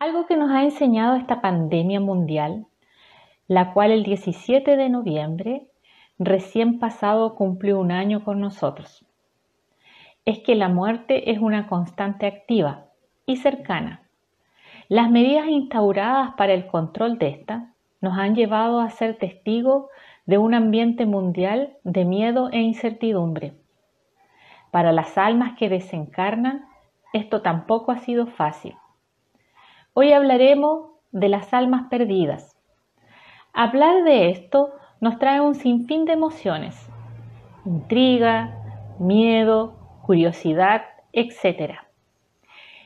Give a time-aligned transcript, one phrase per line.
[0.00, 2.66] Algo que nos ha enseñado esta pandemia mundial,
[3.48, 5.66] la cual el 17 de noviembre
[6.20, 9.04] recién pasado cumplió un año con nosotros,
[10.24, 12.84] es que la muerte es una constante activa
[13.26, 14.02] y cercana.
[14.88, 19.86] Las medidas instauradas para el control de esta nos han llevado a ser testigos
[20.26, 23.54] de un ambiente mundial de miedo e incertidumbre.
[24.70, 26.66] Para las almas que desencarnan,
[27.12, 28.76] esto tampoco ha sido fácil.
[30.00, 32.56] Hoy hablaremos de las almas perdidas.
[33.52, 36.88] Hablar de esto nos trae un sinfín de emociones,
[37.64, 39.74] intriga, miedo,
[40.06, 41.80] curiosidad, etc.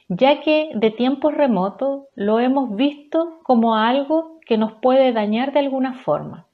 [0.09, 5.59] Ya que de tiempos remotos lo hemos visto como algo que nos puede dañar de
[5.59, 6.47] alguna forma.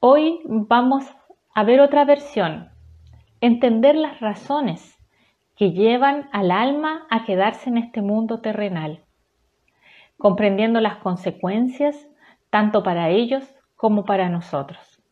[0.00, 1.04] Hoy vamos
[1.54, 2.70] a ver otra versión,
[3.42, 4.98] entender las razones
[5.60, 9.00] que llevan al alma a quedarse en este mundo terrenal,
[10.16, 12.08] comprendiendo las consecuencias
[12.48, 13.44] tanto para ellos
[13.76, 15.02] como para nosotros.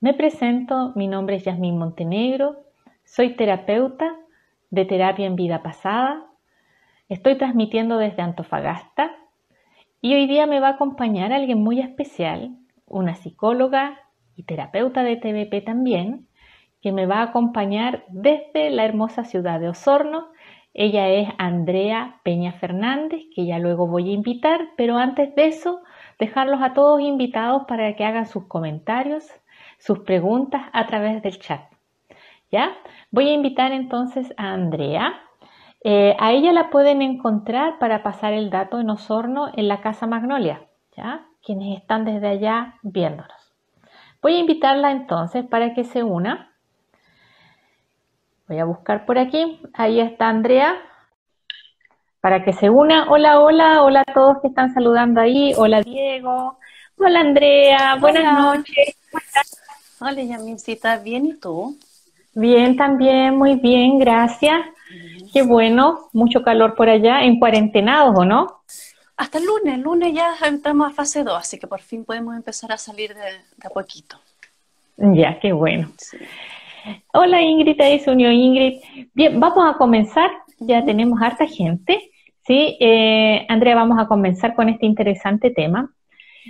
[0.00, 2.56] Me presento, mi nombre es Yasmín Montenegro,
[3.04, 4.16] soy terapeuta
[4.70, 6.26] de terapia en vida pasada,
[7.08, 9.12] estoy transmitiendo desde Antofagasta
[10.00, 13.96] y hoy día me va a acompañar alguien muy especial, una psicóloga
[14.34, 16.26] y terapeuta de TVP también,
[16.80, 20.28] que me va a acompañar desde la hermosa ciudad de Osorno.
[20.74, 25.80] Ella es Andrea Peña Fernández, que ya luego voy a invitar, pero antes de eso,
[26.18, 29.26] dejarlos a todos invitados para que hagan sus comentarios,
[29.78, 31.62] sus preguntas a través del chat.
[32.50, 32.72] ¿Ya?
[33.10, 35.14] Voy a invitar entonces a Andrea.
[35.82, 40.06] Eh, a ella la pueden encontrar para pasar el dato en Osorno en la Casa
[40.06, 40.62] Magnolia,
[40.96, 41.26] ¿ya?
[41.42, 43.54] Quienes están desde allá viéndonos.
[44.22, 46.55] Voy a invitarla entonces para que se una.
[48.48, 49.60] Voy a buscar por aquí.
[49.74, 50.76] Ahí está Andrea.
[52.20, 53.10] Para que se una.
[53.10, 55.52] Hola, hola, hola a todos que están saludando ahí.
[55.56, 56.58] Hola Diego.
[56.96, 57.96] Hola Andrea.
[57.96, 58.96] Buenas noches.
[60.00, 60.98] Hola Yamincita.
[60.98, 61.76] ¿Bien y tú?
[62.34, 64.60] Bien, también, muy bien, gracias.
[65.32, 68.60] Qué bueno, mucho calor por allá, en cuarentenados, ¿o no?
[69.16, 72.36] Hasta el lunes, el lunes ya entramos a fase 2, así que por fin podemos
[72.36, 73.22] empezar a salir de,
[73.64, 74.18] a poquito.
[74.98, 75.90] Ya, qué bueno.
[77.12, 78.80] Hola Ingrid, ahí se unió Ingrid.
[79.14, 80.30] Bien, vamos a comenzar,
[80.60, 82.10] ya tenemos harta gente.
[82.46, 85.92] Sí, eh, Andrea, vamos a comenzar con este interesante tema.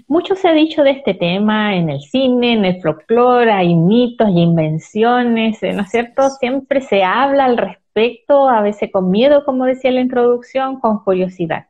[0.06, 4.28] Mucho se ha dicho de este tema en el cine, en el folclore, hay mitos
[4.28, 6.28] y invenciones, ¿no es cierto?
[6.28, 11.02] Siempre se habla al respecto, a veces con miedo, como decía en la introducción, con
[11.02, 11.68] curiosidad.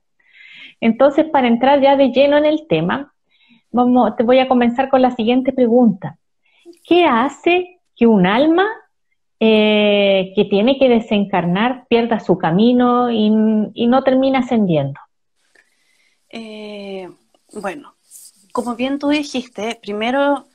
[0.81, 3.15] Entonces, para entrar ya de lleno en el tema,
[3.71, 6.19] vamos, te voy a comenzar con la siguiente pregunta.
[6.84, 8.66] ¿Qué hace que un alma
[9.40, 15.00] eh, que tiene que desencarnar pierda su camino y, no termina ascendiendo?
[16.28, 17.08] Eh,
[17.52, 17.94] bueno,
[18.52, 20.46] como bien tú dijiste, primero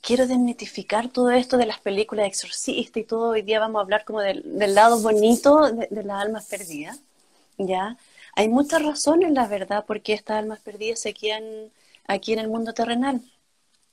[0.00, 3.30] quiero desmitificar todo esto de las películas de y todo.
[3.30, 4.42] Hoy día vamos a hablar como del,
[4.74, 7.00] lado bonito de, de, las almas perdidas,
[7.58, 7.96] ¿ya?
[8.36, 11.42] Hay muchas razones, la verdad, por qué estas almas perdidas se quedan
[12.06, 13.22] aquí en el mundo terrenal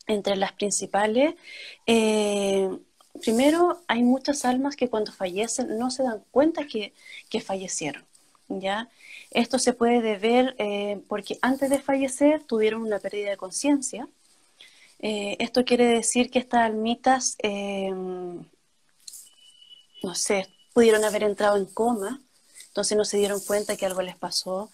[0.07, 1.35] entre las principales,
[1.85, 2.69] eh,
[3.21, 6.93] primero hay muchas almas que cuando fallecen no se dan cuenta que,
[7.41, 8.03] fallecieron,
[8.47, 8.89] ¿ya?
[9.31, 14.07] Esto se puede deber eh, porque antes de fallecer tuvieron una pérdida de conciencia.
[14.99, 17.37] Eh, esto quiere decir que estas almitas,
[20.03, 22.21] no sé, pudieron haber entrado en coma,
[22.69, 24.71] entonces no se dieron cuenta que algo les pasó.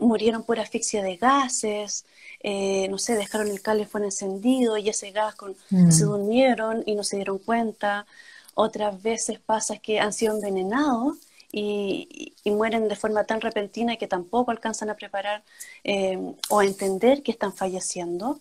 [0.00, 2.04] Murieron por asfixia de gases,
[2.46, 5.90] eh, no sé, dejaron el calefón encendido y ese gas con, mm.
[5.90, 8.06] se durmieron y no se dieron cuenta.
[8.54, 11.16] Otras veces pasa que han sido envenenados
[11.50, 15.42] y, mueren de forma tan repentina que tampoco alcanzan a preparar
[15.84, 16.18] eh,
[16.50, 18.40] o a entender que están falleciendo.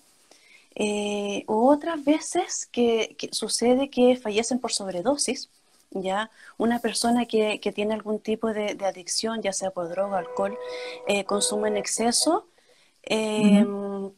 [0.75, 5.49] Eh, otras veces que, sucede que fallecen por sobredosis,
[5.93, 6.29] ¿ya?
[6.57, 10.57] Una persona que, tiene algún tipo de, adicción, ya sea por droga, alcohol,
[11.25, 12.47] consume en exceso,
[13.03, 14.11] Em,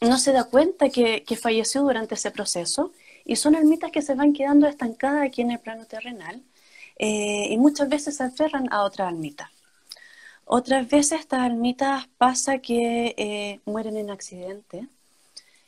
[0.00, 2.92] no se da cuenta que, falleció durante ese proceso
[3.24, 6.42] y son almitas que se van quedando estancadas aquí en el plano terrenal
[6.98, 9.50] eh, y muchas veces se aferran a otra almita.
[10.44, 14.88] Otras veces estas almitas pasa que eh, mueren en accidente,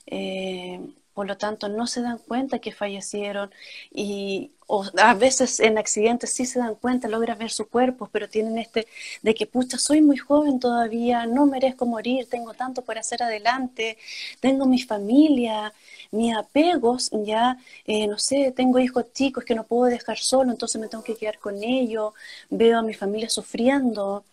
[0.07, 0.81] eh,
[1.19, 3.51] por lo tanto no se dan cuenta que fallecieron
[3.91, 4.53] y
[4.99, 8.87] a veces en accidentes sí se dan cuenta, logran ver su cuerpo, pero tienen este
[9.23, 13.99] de que, pucha, soy muy joven todavía, no merezco morir, tengo tanto por hacer adelante,
[14.39, 15.73] tengo mi familia,
[16.13, 20.81] mis apegos, ya, eh, no sé, tengo hijos chicos que no puedo dejar solo, entonces
[20.81, 22.13] me tengo que quedar con ellos,
[22.49, 24.25] veo a mi familia sufriendo.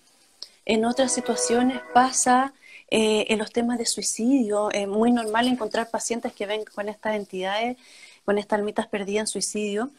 [0.66, 2.54] en otras situaciones pasa
[2.90, 4.72] eh, en los temas de suicidio.
[4.72, 7.78] Es muy normal encontrar pacientes que ven con estas entidades,
[8.26, 9.92] con estas almitas perdidas en suicidio.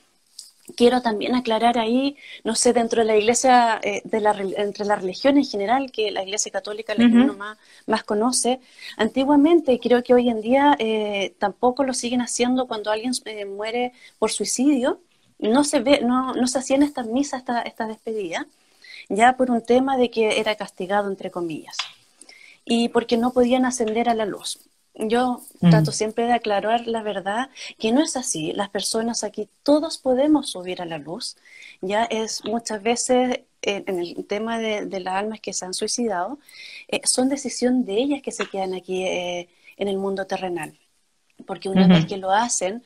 [0.76, 4.96] Quiero también aclarar ahí, no sé, dentro de la iglesia, eh, de la, entre la
[4.96, 7.56] religión en general, que la iglesia católica la que uno más,
[7.86, 8.58] más, conoce,
[8.96, 13.12] antiguamente, creo que hoy en día eh, tampoco lo siguen haciendo cuando alguien
[13.56, 15.00] muere por suicidio,
[15.38, 18.46] no se ve, no, no se hacían estas misas, esta, esta despedida,
[19.08, 21.76] ya por un tema de que era castigado, entre comillas,
[22.66, 24.58] y porque no podían ascender a la luz.
[24.94, 25.70] Yo mm.
[25.70, 27.48] trato siempre de aclarar la verdad,
[27.78, 28.52] que no es así.
[28.52, 31.36] Las personas aquí, todos podemos subir a la luz.
[31.80, 36.38] Ya es muchas veces eh, en el tema de, las almas que se han suicidado,
[36.88, 39.48] eh, son decisión de ellas que se quedan aquí eh,
[39.78, 40.78] en el mundo terrenal
[41.44, 42.82] porque una vez que lo hacen,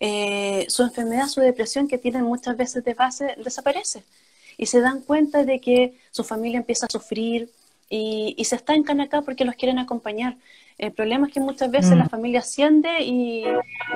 [0.00, 4.04] eh, su enfermedad, su depresión que tienen muchas veces de base desaparece.
[4.56, 7.50] Y se dan cuenta de que su familia empieza a sufrir
[7.90, 10.36] y, se estancan acá porque los quieren acompañar.
[10.76, 12.10] El problema es que muchas veces la mm.
[12.10, 13.44] familia asciende y,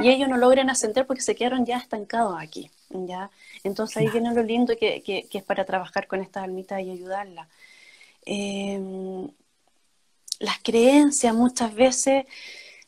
[0.02, 2.70] ellos no logran ascender porque se quedaron ya estancados aquí.
[2.90, 3.30] ¿ya?
[3.64, 7.48] Entonces ahí viene lo lindo que, que, es para trabajar con estas almitas y ayudarlas.
[8.24, 9.28] Em,
[10.40, 12.24] las creencias muchas veces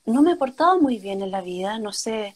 [0.07, 2.35] no me he portado muy bien en la vida, no sé,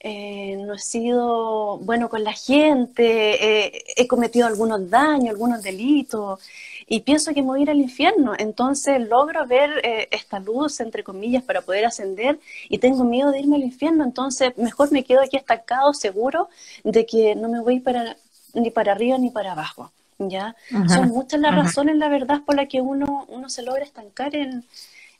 [0.00, 6.40] eh, no he sido bueno con la gente, eh, he cometido algunos daños, algunos delitos,
[6.86, 8.32] y pienso que me voy a ir al infierno.
[8.38, 12.38] Entonces logro ver eh, esta luz, entre comillas, para poder ascender,
[12.68, 14.04] y tengo miedo de irme al infierno.
[14.04, 16.48] Entonces mejor me quedo aquí estancado, seguro
[16.82, 18.16] de que no me voy para,
[18.54, 19.90] ni para arriba ni para abajo.
[20.18, 20.54] ¿ya?
[20.88, 24.64] Son muchas las razones, la verdad, por las que uno, uno se logra estancar en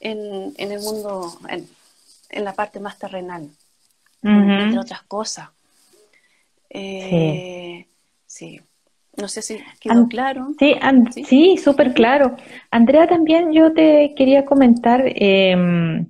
[0.05, 3.49] en, el mundo, en, la parte más terrenal,
[4.23, 5.49] entre otras cosas.
[6.69, 7.87] Eh,
[8.27, 8.61] sí.
[9.17, 10.49] No sé si quedó claro.
[10.59, 10.75] Sí,
[11.25, 12.37] sí, súper claro.
[12.71, 16.07] Andrea, también yo te quería comentar, em,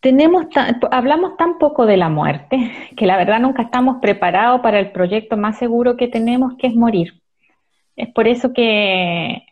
[0.00, 0.46] tenemos
[0.90, 5.36] hablamos tan poco de la muerte que la verdad nunca estamos preparados para el proyecto
[5.36, 7.14] más seguro que tenemos, que es morir.
[7.96, 9.44] Es por eso que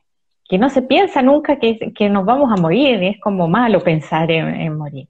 [0.52, 4.76] que no se piensa nunca que, nos vamos a morir, es como malo pensar en,
[4.76, 5.08] morir.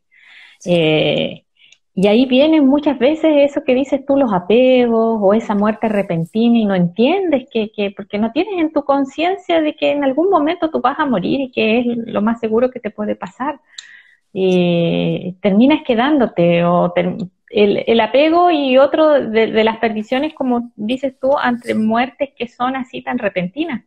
[0.65, 1.47] Eh,
[1.95, 6.59] y ahí vienen muchas veces eso que dices tú, los apegos o esa muerte repentina
[6.59, 10.31] y no entiendes que, que porque no tienes en tu conciencia de que en algún
[10.31, 13.61] momento tú vas a morir y que es lo más seguro que te puede pasar.
[14.33, 16.95] Y terminas quedándote o
[17.51, 22.75] el, apego y otro de, de las perdiciones, como dices tú, ante muertes que son
[22.75, 23.85] así tan repentinas.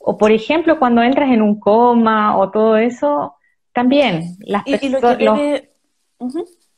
[0.00, 3.36] O por ejemplo, cuando entras en un coma o todo eso,
[3.72, 4.72] también las y,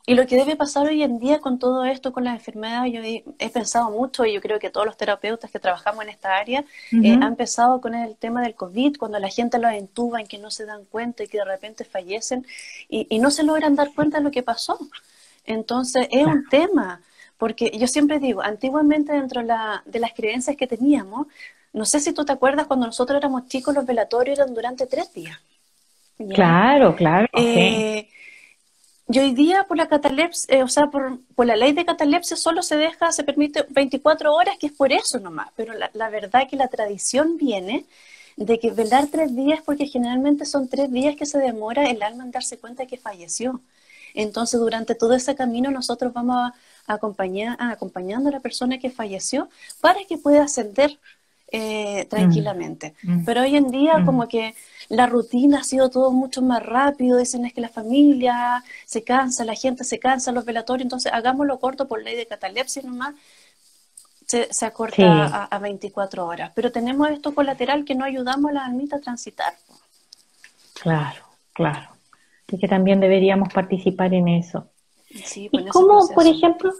[0.07, 2.93] y lo que debe, lo pasar hoy en día con todo esto, con las enfermedades,
[2.93, 6.37] yo he, pensado mucho y yo creo que todos los terapeutas que trabajamos en esta
[6.37, 10.27] área eh, han empezado con el tema del COVID, cuando la gente los entuba en
[10.27, 12.47] que no se dan cuenta y que de repente fallecen
[12.89, 14.79] y, y no se logran dar cuenta de lo que pasó.
[15.47, 17.01] Entonces es un tema,
[17.39, 21.29] porque yo siempre digo, antiguamente dentro la, de las creencias que teníamos,
[21.73, 25.13] no sé si tú te acuerdas cuando nosotros éramos chicos, los velatorios eran durante tres
[25.13, 25.39] días.
[26.35, 27.27] Claro, claro.
[27.33, 28.09] Eh,
[29.15, 32.63] y hoy día por la catalepsia, eh, o sea, por, la ley de catalepsia solo
[32.63, 35.51] se deja, se permite 24 horas, que es por eso nomás.
[35.55, 37.85] Pero la, la verdad es que la tradición viene
[38.37, 42.25] de que velar tres días, porque generalmente son tres días que se demora el alma
[42.25, 43.61] en darse cuenta de que falleció.
[44.15, 46.51] Entonces, durante todo ese camino nosotros vamos
[46.89, 49.49] a acompañar, acompañando a la persona que falleció
[49.81, 50.99] para que pueda ascender
[51.53, 52.95] eh, tranquilamente.
[53.05, 53.13] Mm.
[53.13, 53.25] Mm.
[53.25, 54.07] Pero hoy en día mm.
[54.07, 54.57] como que
[54.89, 59.45] la rutina ha sido todo mucho más rápido, dicen es que la familia se cansa,
[59.45, 63.15] la gente se cansa, los velatorios, entonces hagámoslo corto por ley de catalepsia nomás,
[64.27, 66.53] se, se acorta a, 24 horas.
[66.55, 69.55] Pero tenemos esto colateral que no ayudamos a la almita a transitar.
[70.81, 71.23] Claro,
[71.53, 71.91] claro.
[72.49, 74.69] Y que también deberíamos participar en eso.
[75.25, 76.73] Sí, ¿Y cómo, por ejemplo,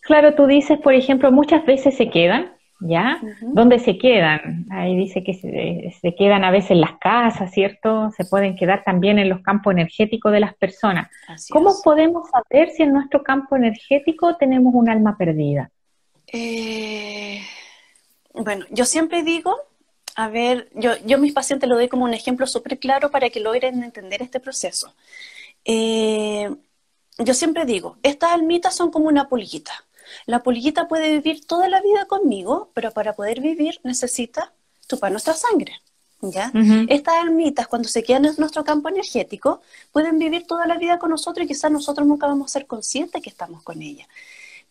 [0.00, 3.20] claro, tú dices, por ejemplo, muchas veces se quedan, ¿ya?
[3.40, 4.66] ¿Dónde se quedan?
[4.70, 8.10] Ahí dice que se, quedan a veces en las casas, ¿cierto?
[8.16, 11.08] Se pueden quedar también en los campos energéticos de las personas.
[11.50, 15.70] ¿Cómo podemos saber si en nuestro campo energético tenemos un alma perdida?
[16.32, 17.40] Eh,
[18.34, 19.56] bueno, yo siempre digo,
[20.14, 23.30] a ver, yo, yo a mis pacientes lo doy como un ejemplo súper claro para
[23.30, 24.94] que logren entender este proceso.
[25.64, 26.48] Eh,
[27.18, 29.72] yo siempre digo, estas almitas son como una pulguita
[30.26, 34.52] la pulguita puede vivir toda la vida conmigo, pero para poder vivir necesita
[34.88, 35.80] chupar nuestra sangre.
[36.20, 36.52] ¿ya?
[36.88, 39.62] Estas almitas, cuando se quedan en nuestro campo energético,
[39.92, 43.22] pueden vivir toda la vida con nosotros y quizás nosotros nunca vamos a ser conscientes
[43.22, 44.08] que estamos con ellas.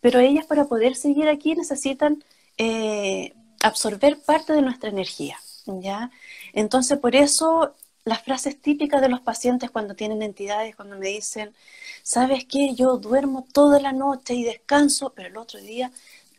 [0.00, 2.22] Pero ellas para poder seguir aquí necesitan
[2.56, 5.38] eh, absorber parte de nuestra energía.
[5.66, 6.10] ¿ya?
[6.52, 7.74] Entonces, por eso
[8.08, 11.54] las frases típicas de los pacientes cuando tienen entidades, cuando me dicen,
[12.02, 12.74] ¿sabes qué?
[12.74, 15.90] Yo duermo toda la noche y descanso, pero el otro día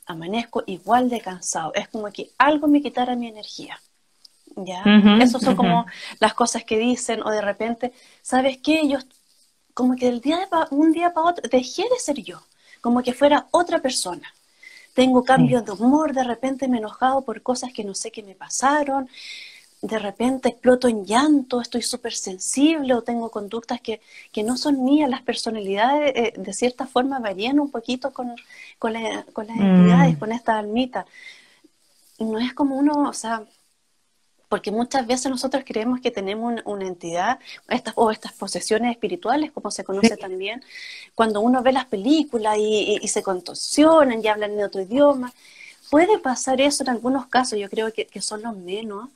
[0.05, 1.71] amanezco igual de cansado.
[1.75, 3.79] Es como que algo me quitara mi energía.
[4.55, 4.83] ¿Ya?
[5.21, 5.85] Esas son como
[6.19, 8.87] las cosas que dicen, o de repente, ¿sabes qué?
[8.89, 8.97] Yo,
[9.73, 12.41] como que del día de un día para otro, dejé de ser yo,
[12.81, 14.33] como que fuera otra persona.
[14.95, 18.23] Tengo cambios de humor, de repente me he enojado por cosas que no sé qué
[18.23, 19.07] me pasaron,
[19.81, 24.01] de repente exploto en llanto, estoy súper sensible o tengo conductas que,
[24.43, 28.35] no son mías, las personalidades eh, de cierta forma varían un poquito con,
[28.77, 28.93] con,
[29.33, 29.61] con las mm.
[29.61, 31.05] entidades, con esta almita.
[32.19, 33.45] No es como uno, o sea,
[34.49, 39.71] porque muchas veces nosotros creemos que tenemos una, entidad estas, o estas posesiones espirituales, como
[39.71, 40.63] se conoce también,
[41.15, 45.31] cuando uno ve las películas y, se contorsionan y hablan en otro idioma.
[45.89, 49.09] Puede pasar eso en algunos casos, yo creo que, que son los menos,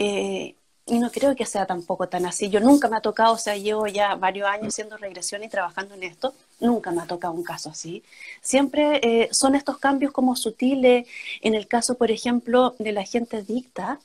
[0.00, 0.54] eh,
[0.86, 2.48] y no creo que sea tampoco tan así.
[2.48, 5.94] Yo nunca me ha tocado, o sea, llevo ya varios años haciendo regresión y trabajando
[5.94, 8.02] en esto, nunca me ha tocado un caso así.
[8.40, 11.06] Siempre eh, son estos cambios como sutiles.
[11.42, 14.00] En el caso, por ejemplo, de la gente adicta,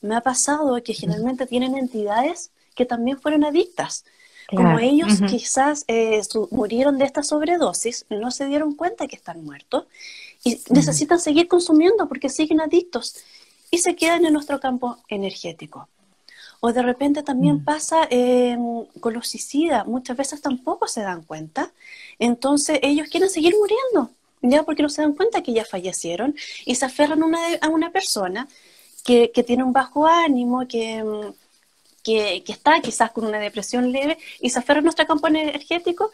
[0.00, 4.04] me ha pasado que generalmente tienen entidades que también fueron adictas.
[4.48, 9.86] Como ellos quizás eh, murieron de esta sobredosis, no se dieron cuenta que están muertos
[10.44, 13.24] y necesitan seguir consumiendo porque siguen adictos
[13.70, 15.88] y se quedan en nuestro campo energético.
[16.60, 17.64] O de repente también mm.
[17.64, 18.08] pasa
[19.00, 21.72] con los suicidas, muchas veces tampoco se dan cuenta,
[22.18, 26.74] entonces ellos quieren seguir muriendo, ya porque no se dan cuenta que ya fallecieron y
[26.76, 27.22] se aferran
[27.60, 28.48] a una persona
[29.04, 31.04] que, tiene un bajo ánimo, que,
[32.02, 36.10] que, que, está quizás con una depresión leve y se aferra a nuestro campo energético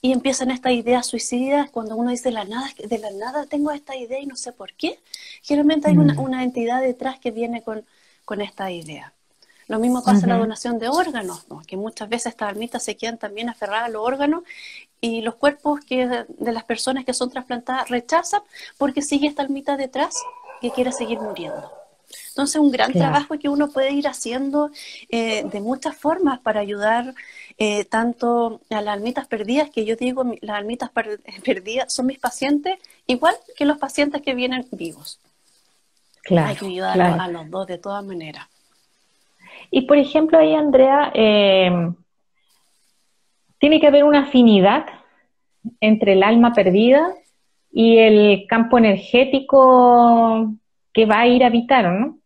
[0.00, 3.96] y empiezan estas ideas suicidas cuando uno dice la nada, de la nada tengo esta
[3.96, 4.98] idea y no sé por qué.
[5.42, 6.20] Generalmente hay una, mm.
[6.20, 7.84] una entidad detrás que viene con,
[8.24, 9.12] con esta idea.
[9.68, 13.18] Lo mismo pasa en la donación de órganos, que muchas veces estas almitas se quedan
[13.18, 14.42] también aferradas a los órganos
[14.98, 18.40] y los cuerpos que de las personas que son trasplantadas rechazan
[18.78, 20.14] porque sigue esta almita detrás
[20.62, 21.70] que quiere seguir muriendo.
[22.30, 24.70] Entonces, un gran trabajo que uno puede ir haciendo
[25.10, 27.14] eh, de muchas formas para ayudar
[27.58, 30.90] eh, tanto a las almitas perdidas, que yo digo, las almitas
[31.44, 35.20] perdidas son mis pacientes, igual que los pacientes que vienen vivos.
[36.22, 38.46] Claro, Hay que ayudar a los dos de todas maneras.
[39.70, 41.70] Y por ejemplo, ahí, Andrea, eh,
[43.58, 44.86] tiene que haber una afinidad
[45.80, 47.12] entre el alma perdida
[47.72, 50.52] y el campo energético
[50.92, 52.18] que va a ir a habitar, ¿no?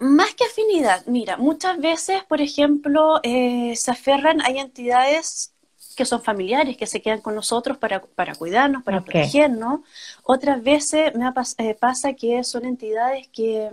[0.00, 5.52] Más que afinidad, mira, muchas veces, por ejemplo, eh, se aferran, hay entidades
[5.94, 9.80] que son familiares, que se quedan con nosotros para, para cuidarnos, para protegernos.
[10.22, 13.70] Otras veces me eh, pasa que son entidades que,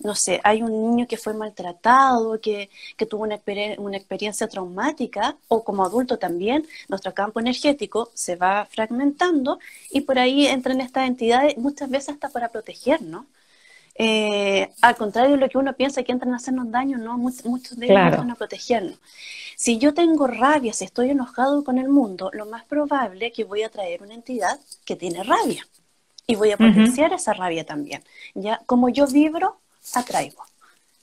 [0.00, 3.40] no sé, hay un niño que fue maltratado, que, que tuvo una,
[3.78, 9.58] una experiencia traumática, o como adulto también, nuestro campo energético se va fragmentando
[9.90, 13.24] y por ahí entran estas entidades, muchas veces hasta para protegernos.
[13.94, 17.78] Eh, al contrario de lo que uno piensa que entran a hacernos daño, no, muchos,
[17.78, 18.98] de ellos van a protegernos.
[19.56, 23.44] Si yo tengo rabia, si estoy enojado con el mundo, lo más probable es que
[23.44, 25.66] voy a traer una entidad que tiene rabia
[26.26, 28.02] y voy a potenciar esa rabia también.
[28.34, 29.58] Ya, como yo vibro,
[29.94, 30.42] atraigo.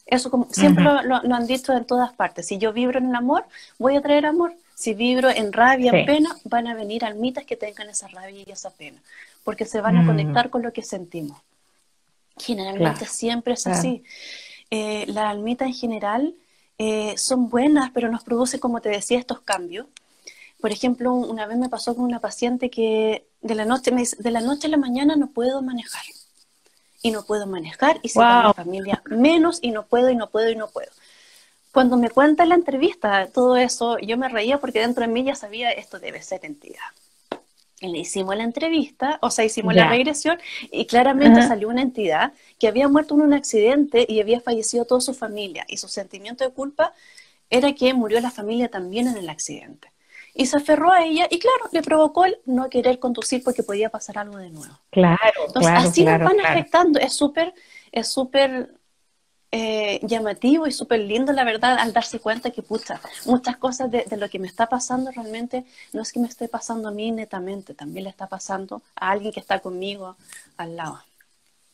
[0.06, 2.48] Eso como siempre lo, han dicho en todas partes.
[2.48, 3.46] Si yo vibro en amor,
[3.78, 4.54] voy a traer amor.
[4.74, 8.52] Si vibro en rabia, en pena, van a venir almitas que tengan esa rabia y
[8.52, 8.98] esa pena,
[9.44, 11.38] porque se van a conectar con lo que sentimos.
[12.40, 14.04] Generalmente siempre es así.
[14.72, 16.36] Eh, las almitas en general
[16.78, 19.88] eh, son buenas, pero nos produce, como te decía, estos cambios.
[20.62, 24.42] Por ejemplo, una vez me pasó con una paciente que de la noche, de la
[24.42, 26.04] noche a la mañana no puedo manejar.
[27.02, 28.48] Y no puedo manejar, y se wow.
[28.48, 30.92] mi familia menos, y no puedo, y no puedo, y no puedo.
[31.72, 35.24] Cuando me cuenta en la entrevista todo eso, yo me reía porque dentro de mí
[35.24, 36.84] ya sabía esto debe ser entidad
[37.82, 40.38] le hicimos la entrevista, o sea, hicimos la regresión
[40.72, 45.02] y claramente salió una entidad que había muerto en un accidente y había fallecido toda
[45.02, 46.94] su familia y su sentimiento de culpa
[47.50, 49.92] era que murió la familia también en el accidente.
[50.34, 53.90] Y se aferró a ella y claro, le provocó el no querer conducir porque podía
[53.90, 54.74] pasar algo de nuevo.
[54.92, 57.00] Claro, Entonces, así nos van afectando.
[57.00, 57.54] Es súper,
[57.92, 58.79] es súper
[59.52, 64.06] eh, llamativo y súper lindo, la verdad, al darse cuenta que, pucha, muchas cosas de,
[64.16, 67.74] lo que me está pasando realmente no es que me esté pasando a mí netamente,
[67.74, 70.16] también le está pasando a alguien que está conmigo
[70.58, 71.00] al lado.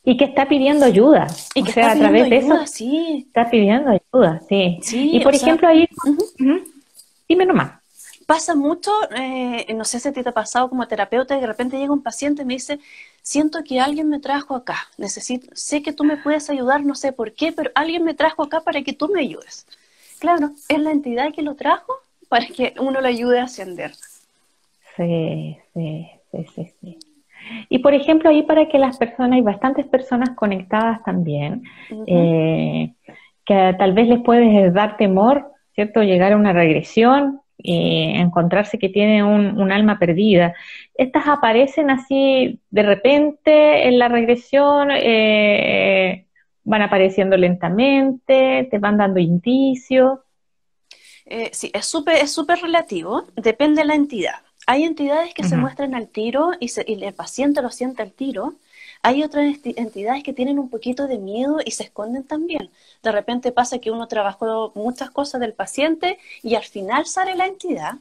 [0.02, 1.26] Y que está pidiendo ayuda.
[1.54, 3.24] Y que sea, a través de eso sí.
[3.26, 4.80] está pidiendo ayuda, sí.
[4.92, 5.86] y por ejemplo, ahí,
[7.28, 7.85] dime nomás.
[8.26, 11.92] Pasa mucho, eh, no sé si te ha pasado como terapeuta, y de repente llega
[11.92, 12.80] un paciente y me dice,
[13.22, 17.12] siento que alguien me trajo acá, necesito, sé que tú me puedes ayudar, no sé
[17.12, 19.66] por qué, pero alguien me trajo acá para que tú me ayudes.
[20.18, 21.94] Claro, es la entidad que lo trajo
[22.28, 23.92] para que uno lo ayude a ascender.
[24.96, 26.98] Sí, sí, sí, sí, sí.
[27.68, 31.62] Y por ejemplo, ahí para que las personas, hay bastantes personas conectadas también,
[32.08, 32.92] eh,
[33.44, 36.02] que tal vez les puede dar temor, ¿cierto?
[36.02, 40.54] Llegar a una regresión y encontrarse que tiene un, alma perdida.
[40.94, 46.26] Estas aparecen así de repente en la regresión, eh,
[46.64, 50.20] van apareciendo lentamente, te van dando indicios.
[51.24, 54.46] Eh, sí, es súper es súper relativo, depende de la entidad.
[54.68, 56.68] Hay entidades que se muestran al tiro y,
[57.04, 58.54] el paciente lo siente al tiro.
[59.02, 62.70] Hay otras entidades que tienen un poquito de miedo y se esconden también.
[63.02, 67.46] De repente pasa que uno trabajó muchas cosas del paciente y al final sale la
[67.46, 67.94] entidad.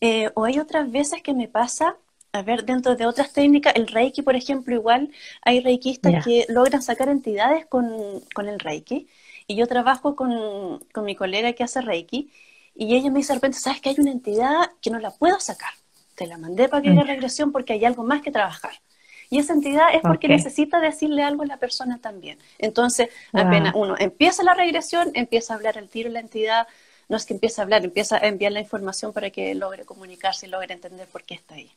[0.00, 1.96] Eh, o hay otras veces que me pasa,
[2.32, 5.10] a ver, dentro de otras técnicas, el Reiki, por ejemplo, igual
[5.42, 9.08] hay reikistas que logran sacar entidades con, el Reiki.
[9.46, 12.30] Y yo trabajo con, con mi colega que hace Reiki
[12.76, 15.40] y ella me dice de repente, ¿sabes que hay una entidad que no la puedo
[15.40, 15.72] sacar?
[16.14, 17.06] Te la mandé para que haga mm.
[17.06, 18.72] regresión porque hay algo más que trabajar.
[19.30, 22.38] Y esa entidad es porque necesita decirle algo a la persona también.
[22.58, 26.66] Entonces, apenas uno empieza la regresión, empieza a hablar al tiro la entidad,
[27.08, 30.46] no es que empiece a hablar, empieza a enviar la información para que logre comunicarse
[30.46, 31.70] y logre entender por qué está ahí.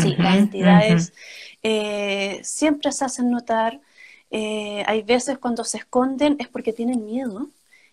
[0.00, 1.12] sí, las entidades
[1.62, 3.80] eh, siempre se hacen notar.
[4.30, 7.48] Eh, hay veces cuando se esconden es porque tienen miedo,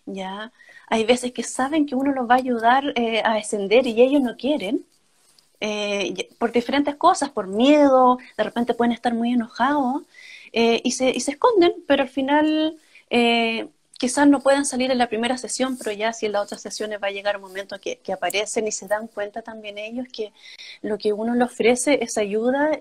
[0.06, 0.52] ¿ya?
[0.88, 4.22] Hay veces que saben que uno los va a ayudar eh, a ascender y ellos
[4.22, 4.84] no quieren,
[5.60, 10.02] eh, por diferentes cosas, por miedo, de repente pueden estar muy enojados
[10.52, 12.76] eh, y, se, y, se, esconden, pero al final
[13.98, 17.00] quizás no puedan salir en la primera sesión, pero ya si en las otras sesiones
[17.02, 20.32] va a llegar un momento que, que aparecen y se dan cuenta también ellos que
[20.82, 22.78] lo que uno les ofrece es ayuda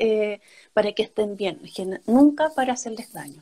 [0.73, 1.60] para que estén bien,
[2.06, 3.41] nunca para hacerles daño.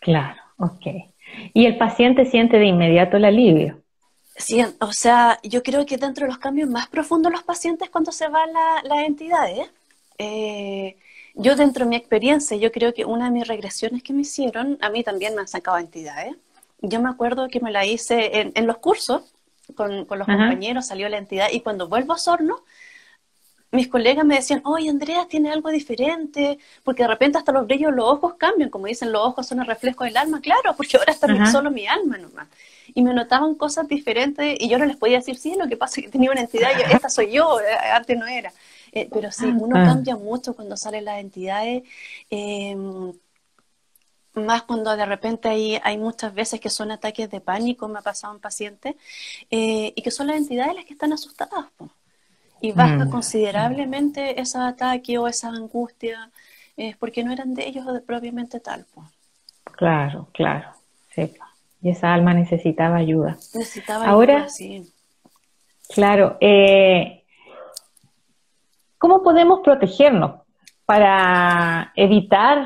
[0.00, 0.86] Claro, ok.
[1.54, 3.81] Y el paciente siente de inmediato el alivio.
[4.42, 8.12] Sí, o sea, yo creo que dentro de los cambios más profundos los pacientes cuando
[8.12, 9.70] se van las la entidades,
[10.18, 10.96] eh,
[11.34, 14.78] yo dentro de mi experiencia, yo creo que una de mis regresiones que me hicieron,
[14.80, 16.34] a mí también me han sacado entidades.
[16.80, 19.22] Yo me acuerdo que me la hice en, los cursos
[19.76, 22.64] con, los compañeros, salió la entidad y cuando vuelvo a Sorno,
[23.72, 27.92] mis colegas me decían, oye, Andrea, tiene algo diferente, porque de repente hasta los brillos
[27.92, 31.12] los ojos cambian, como dicen, los ojos son el reflejo del alma, claro, porque ahora
[31.12, 32.48] está solo mi alma nomás.
[32.94, 36.00] Y me notaban cosas diferentes y yo no les podía decir, sí, lo que pasa
[36.00, 38.52] es que tenía una entidad, y esta soy yo, eh, antes no era.
[38.92, 39.86] Eh, pero sí, uno ah.
[39.86, 41.82] cambia mucho cuando salen las entidades.
[42.28, 43.12] Em,
[44.34, 48.02] más cuando de repente hay, hay muchas veces que son ataques de pánico, me ha
[48.02, 48.96] pasado un paciente,
[49.50, 51.66] eh, y que son las entidades las que están asustadas
[52.62, 53.10] y baja mm.
[53.10, 56.30] considerablemente ese ataque o esa angustia,
[56.76, 58.86] es porque no eran de ellos propiamente tal.
[58.94, 59.06] Pues.
[59.64, 60.68] Claro, claro,
[61.82, 63.32] Y esa alma necesitaba ayuda.
[63.54, 64.92] Necesitaba Ahora, ayuda, sí.
[65.92, 67.24] Claro, eh,
[68.96, 70.40] ¿cómo podemos protegernos
[70.86, 72.64] para evitar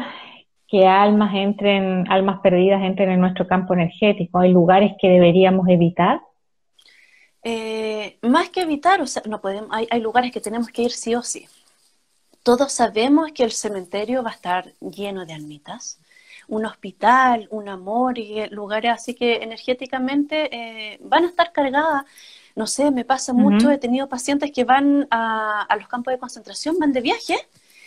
[0.69, 4.41] que almas entren, almas perdidas entren en nuestro campo energético?
[4.41, 6.21] ¿Hay lugares que deberíamos evitar?
[7.49, 11.15] Eh, más que evitar, o sea, no podemos, hay, lugares que tenemos que ir sí
[11.15, 11.47] o sí.
[12.43, 16.01] Todos sabemos que el cementerio va a estar lleno de almitas.
[16.49, 22.03] Un hospital, un amor, y lugares así que energéticamente eh, van a estar cargadas.
[22.57, 26.81] No sé, me pasa mucho, he tenido pacientes que van a, los campos de concentración,
[26.81, 27.37] van de viaje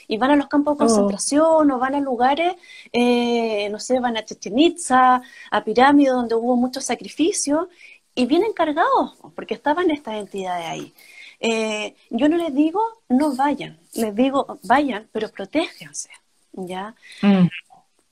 [0.07, 0.87] y van a los campos de oh.
[0.87, 2.55] concentración o van a lugares,
[2.93, 7.67] eh, no sé, van a Chichen Itza, a Pirámide, donde hubo mucho sacrificio
[8.15, 10.93] y vienen cargados, porque estaban estas entidades ahí.
[11.39, 16.09] Eh, yo no les digo no vayan, les digo vayan, pero protéjanse,
[16.51, 16.95] ¿ya?
[17.21, 17.47] Mm.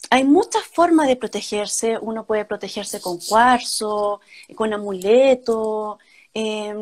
[0.10, 4.22] Hay muchas formas de protegerse, uno puede protegerse con cuarzo,
[4.56, 6.00] con amuleto,
[6.34, 6.74] eh,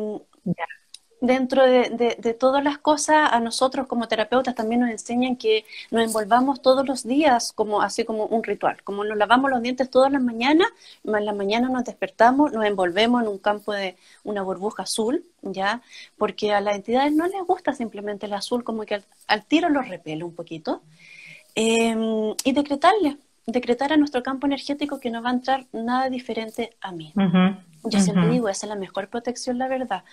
[1.20, 6.60] dentro de, todas las cosas, a nosotros como terapeutas también nos enseñan que nos envolvamos
[6.60, 8.82] todos los días, como así como un ritual.
[8.82, 10.68] Como nos lavamos los dientes todas las mañanas,
[11.04, 15.82] en la mañana nos despertamos, nos envolvemos en un campo de una burbuja azul, ¿ya?
[16.18, 19.88] Porque a las entidades no les gusta simplemente el azul, como que al, tiro los
[19.88, 20.82] repele un poquito.
[21.54, 26.76] Em, y decretarle, decretar a nuestro campo energético que no va a entrar nada diferente
[26.80, 27.14] a mí.
[27.84, 30.04] Yo siempre digo, esa es la mejor protección, la verdad.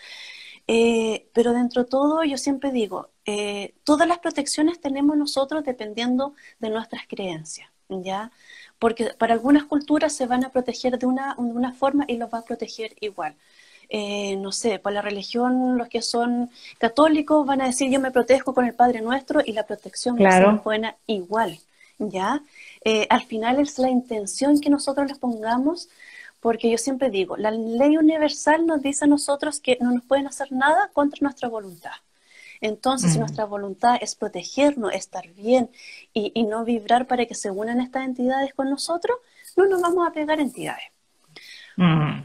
[0.68, 6.34] Eh, pero dentro de todo, yo siempre digo, eh, todas las protecciones tenemos nosotros dependiendo
[6.60, 8.32] de nuestras creencias, ¿ya?
[8.80, 12.34] Porque para algunas culturas se van a proteger de una, de una forma y los
[12.34, 13.36] va a proteger igual.
[13.90, 16.50] eh, no sé, por la religión, los que son
[16.80, 20.48] católicos van a decir yo me protejo con el Padre Nuestro y la protección claro.
[20.48, 21.60] va buena igual,
[22.00, 22.42] ¿ya?
[22.84, 25.90] Eh, al final es la intención que nosotros les pongamos,
[26.44, 30.28] porque yo siempre digo, la ley universal nos dice a nosotros que no nos pueden
[30.28, 31.94] hacer nada contra nuestra voluntad.
[32.60, 33.22] Entonces, si mm.
[33.22, 35.70] nuestra voluntad es protegernos, estar bien
[36.14, 39.18] y, no vibrar para que se unan estas entidades con nosotros,
[39.56, 40.84] no nos vamos a pegar entidades.
[41.78, 42.24] Mm.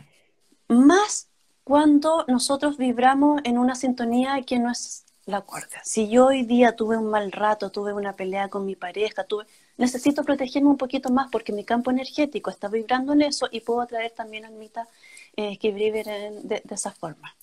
[0.66, 1.28] Más
[1.62, 5.81] cuando nosotros vibramos en una sintonía que no es la cuarta.
[5.85, 9.44] Si yo hoy día tuve un mal rato, tuve una pelea con mi pareja, tuve,
[9.78, 13.80] necesito protegerme un poquito más porque mi campo energético está vibrando en eso y puedo
[13.80, 14.88] atraer también almitas
[15.36, 17.34] eh, que vibren de esa forma.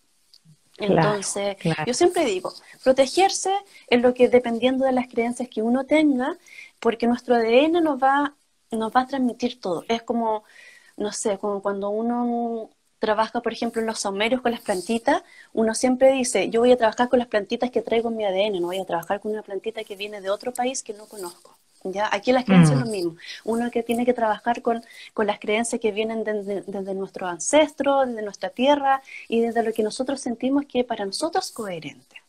[0.77, 3.51] Entonces, yo siempre digo, protegerse
[3.87, 6.37] es lo que dependiendo de las creencias que uno tenga,
[6.79, 8.35] porque nuestro ADN nos va,
[8.71, 9.85] nos va a transmitir todo.
[9.87, 10.43] Es como,
[10.97, 15.75] no sé, como cuando uno trabaja, por ejemplo, en los saumerios con las plantitas, uno
[15.75, 18.67] siempre dice, yo voy a trabajar con las plantitas que traigo en mi ADN, no
[18.67, 21.57] voy a trabajar con una plantita que viene de otro país que no conozco.
[21.91, 22.09] ¿Ya?
[22.11, 22.91] Aquí las creencias es lo mm.
[22.91, 23.15] mismo.
[23.43, 24.83] Uno que tiene que trabajar con,
[25.17, 29.83] las creencias que vienen desde, desde nuestros ancestros, desde nuestra tierra y desde lo que
[29.83, 32.21] nosotros sentimos que para nosotros es coherente.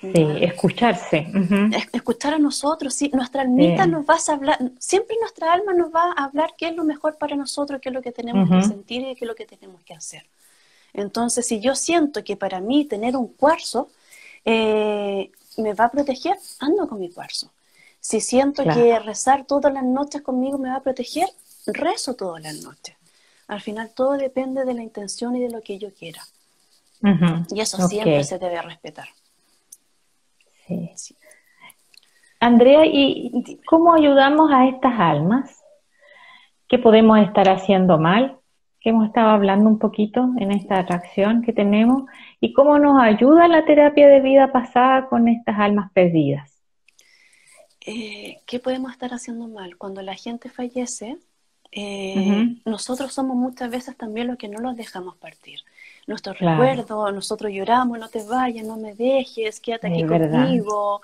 [0.00, 0.12] Sí,
[0.42, 1.26] escucharse.
[1.92, 3.10] Escuchar a nosotros, sí.
[3.12, 6.76] Nuestra almita nos va a hablar, siempre nuestra alma nos va a hablar qué es
[6.76, 9.34] lo mejor para nosotros, qué es lo que tenemos que sentir y qué es lo
[9.34, 10.24] que tenemos que hacer.
[10.92, 13.88] Entonces, si yo siento que para mí tener un cuarzo
[14.44, 17.50] eh, me va a proteger, ando con mi cuarzo.
[18.00, 21.28] Si siento que rezar todas las noches conmigo me va a proteger,
[21.66, 22.94] rezo todas las noches.
[23.48, 26.22] Al final todo depende de la intención y de lo que yo quiera.
[27.50, 29.08] Y eso siempre se debe respetar.
[30.66, 31.16] Sí.
[32.40, 35.62] Andrea, ¿y cómo ayudamos a estas almas?
[36.68, 38.38] ¿Qué podemos estar haciendo mal?
[38.80, 42.04] Que hemos estado hablando un poquito en esta atracción que tenemos
[42.40, 46.62] y cómo nos ayuda la terapia de vida pasada con estas almas perdidas.
[47.80, 49.76] Eh, ¿Qué podemos estar haciendo mal?
[49.76, 51.18] Cuando la gente fallece,
[51.72, 55.60] eh, nosotros somos muchas veces también los que no los dejamos partir
[56.06, 61.02] nuestros recuerdos, nosotros lloramos, no te vayas, no me dejes, quédate aquí conmigo.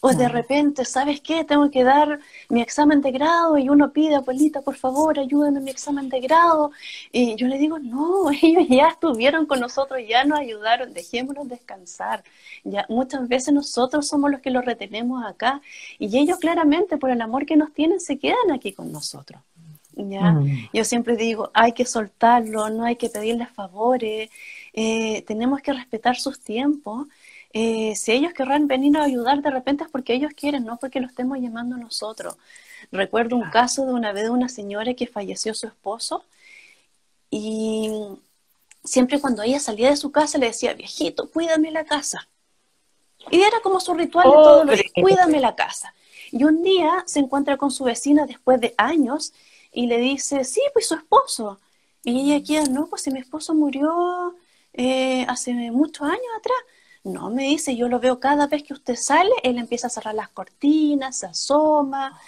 [0.00, 1.44] O de repente, ¿sabes qué?
[1.44, 5.64] Tengo que dar mi examen de grado y uno pide, abuelita, por favor, ayúdame en
[5.64, 6.70] mi examen de grado.
[7.10, 12.22] Y yo le digo, no, ellos ya estuvieron con nosotros, ya nos ayudaron, dejémonos descansar.
[12.62, 15.60] Ya muchas veces nosotros somos los que los retenemos acá
[15.98, 19.40] y ellos claramente por el amor que nos tienen se quedan aquí con nosotros.
[19.96, 20.32] ¿Ya?
[20.32, 20.68] Mm.
[20.72, 24.30] Yo siempre digo, hay que soltarlo, no hay que pedirles favores,
[24.72, 27.08] eh, tenemos que respetar sus tiempos.
[27.52, 31.00] Eh, si ellos querrán venir a ayudar de repente es porque ellos quieren, no porque
[31.00, 32.36] lo estemos llamando nosotros.
[32.92, 36.24] Recuerdo un caso de una vez de una señora que falleció su esposo
[37.30, 37.90] y
[38.84, 42.28] siempre cuando ella salía de su casa le decía, viejito, cuídame la casa.
[43.30, 45.94] Y era como su ritual de todos los días, cuídame la casa.
[46.30, 49.32] Y un día se encuentra con su vecina después de años
[49.76, 51.60] y le dice, sí, pues su esposo.
[52.02, 54.34] Y ella queda, no, pues si mi esposo murió
[54.72, 56.56] eh, hace muchos años atrás.
[57.04, 60.14] No, me dice, yo lo veo cada vez que usted sale, él empieza a cerrar
[60.14, 62.18] las cortinas, se asoma.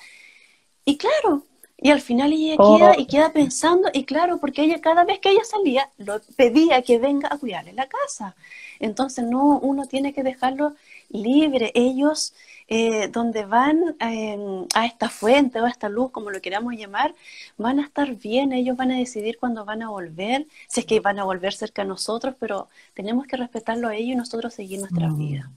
[0.84, 1.46] Y claro,
[1.78, 5.30] y al final ella queda y queda pensando, y claro, porque ella cada vez que
[5.30, 8.36] ella salía, lo pedía que venga a cuidarle la casa.
[8.78, 10.74] Entonces, no, uno tiene que dejarlo
[11.08, 11.72] libre.
[11.74, 12.34] Ellos
[12.70, 17.14] eh, donde van em, a esta fuente o a esta luz, como lo queramos llamar,
[17.56, 21.00] van a estar bien, ellos van a decidir cuándo van a volver, si es que
[21.00, 24.80] van a volver cerca de nosotros, pero tenemos que respetarlo a ellos y nosotros seguir
[24.80, 25.18] nuestra mm.
[25.18, 25.50] vida.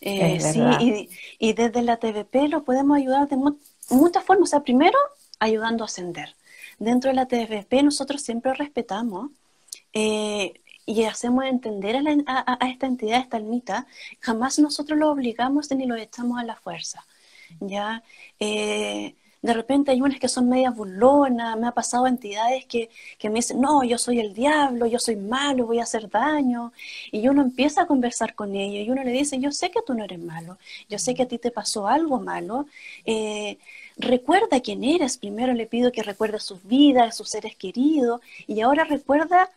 [0.00, 4.48] Eh, sí, y, desde la TVP lo podemos ayudar de muchas formas.
[4.48, 4.98] O sea, primero,
[5.38, 6.34] ayudando a ascender.
[6.78, 9.30] Dentro de la TVP nosotros siempre respetamos
[9.92, 10.54] eh,
[10.86, 13.86] y hacemos entender a, esta entidad, a esta almita,
[14.20, 17.04] jamás nosotros lo obligamos ni lo echamos a la fuerza.
[17.60, 18.02] ¿ya?
[18.38, 22.90] Eh, de repente hay unas que son medias burlonas, me ha pasado entidades que,
[23.24, 26.72] me dicen, no, yo soy el diablo, yo soy malo, voy a hacer daño.
[27.10, 29.94] Y uno empieza a conversar con ellos y uno le dice, yo sé que tú
[29.94, 32.66] no eres malo, yo sé que a ti te pasó algo malo.
[33.06, 33.58] Eh,
[33.96, 38.84] recuerda quién eres, primero le pido que recuerde sus vidas, sus seres queridos, y ahora
[38.84, 39.50] recuerda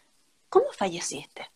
[0.53, 1.49] ¿cómo falleciste?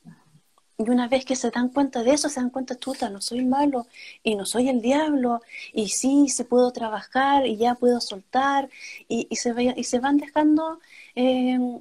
[0.80, 3.46] Y una vez que se dan cuenta de eso, se dan cuenta, chuta, no soy
[3.46, 3.86] malo
[4.24, 8.70] y no soy el diablo, y sí, se puedo trabajar y ya puedo soltar,
[9.08, 10.80] y, se, y se van dejando
[11.14, 11.80] em,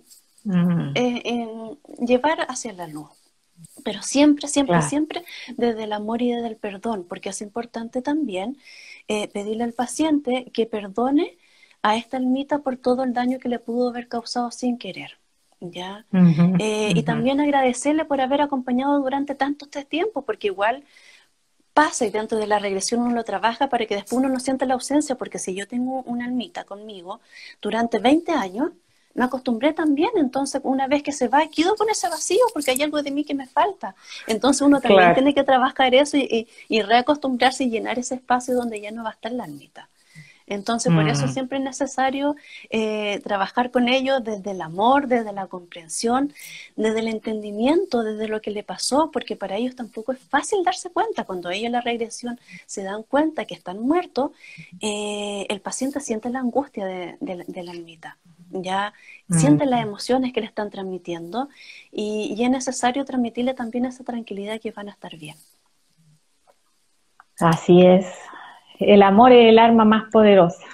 [0.94, 1.76] eh,
[2.06, 3.08] llevar hacia la luz.
[3.82, 5.24] Pero siempre, siempre, siempre
[5.56, 8.58] desde el amor y desde el perdón, porque es importante también
[9.08, 11.38] eh, pedirle al paciente que perdone
[11.80, 15.18] a esta almita por todo el daño que le pudo haber causado sin querer.
[15.60, 16.04] ¿Ya?
[16.58, 20.84] Eh, y también agradecerle por haber acompañado durante tanto este tiempo, porque igual
[21.72, 24.64] pasa y dentro de la regresión uno lo trabaja para que después uno no sienta
[24.66, 27.20] la ausencia, porque si yo tengo una almita conmigo
[27.60, 28.70] durante 20 años,
[29.16, 32.82] me acostumbré también, entonces una vez que se va, quedo con ese vacío porque hay
[32.82, 33.94] algo de mí que me falta.
[34.26, 38.80] Entonces uno también tiene que trabajar eso y, y, reacostumbrarse y llenar ese espacio donde
[38.80, 39.88] ya no va a estar la almita.
[40.46, 41.30] Entonces, por eso mm.
[41.30, 42.36] siempre es necesario
[42.70, 46.32] eh, trabajar con ellos desde el amor, desde la comprensión,
[46.76, 50.90] desde el entendimiento, desde lo que le pasó, porque para ellos tampoco es fácil darse
[50.90, 51.24] cuenta.
[51.24, 54.30] Cuando ellos en la regresión se dan cuenta que están muertos,
[54.80, 57.16] eh, el paciente siente la angustia de,
[57.64, 58.92] la almita ya
[59.26, 59.38] mm.
[59.38, 61.48] siente las emociones que le están transmitiendo
[61.90, 65.36] y, y, es necesario transmitirle también esa tranquilidad que van a estar bien.
[67.40, 68.06] Así es,
[68.80, 70.64] el amor es el arma más poderosa.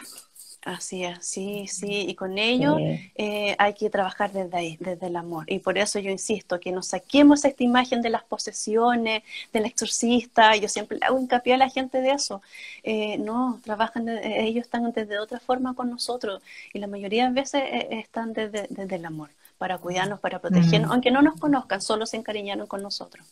[0.64, 2.76] Así es, sí, sí, y con ello
[3.16, 5.44] eh, hay que trabajar desde ahí, desde el amor.
[5.48, 10.54] Y por eso yo insisto, que nos saquemos esta imagen de las posesiones, del exorcista,
[10.54, 12.42] yo siempre le hago hincapié a la gente de eso.
[12.84, 16.40] Eh, no, trabajan, ellos están desde otra forma con nosotros
[16.72, 20.92] y la mayoría de veces eh, están desde, el amor, para cuidarnos, para protegernos, mm.
[20.92, 23.26] aunque no nos conozcan, solo se encariñaron con nosotros.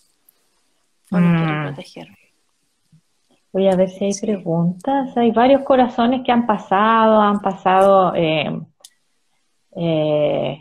[1.12, 1.66] O nos quieren mm.
[1.66, 2.08] proteger.
[3.52, 5.16] Voy a ver si hay preguntas.
[5.16, 8.60] Hay varios corazones que han pasado, han pasado eh,
[9.76, 10.58] eh,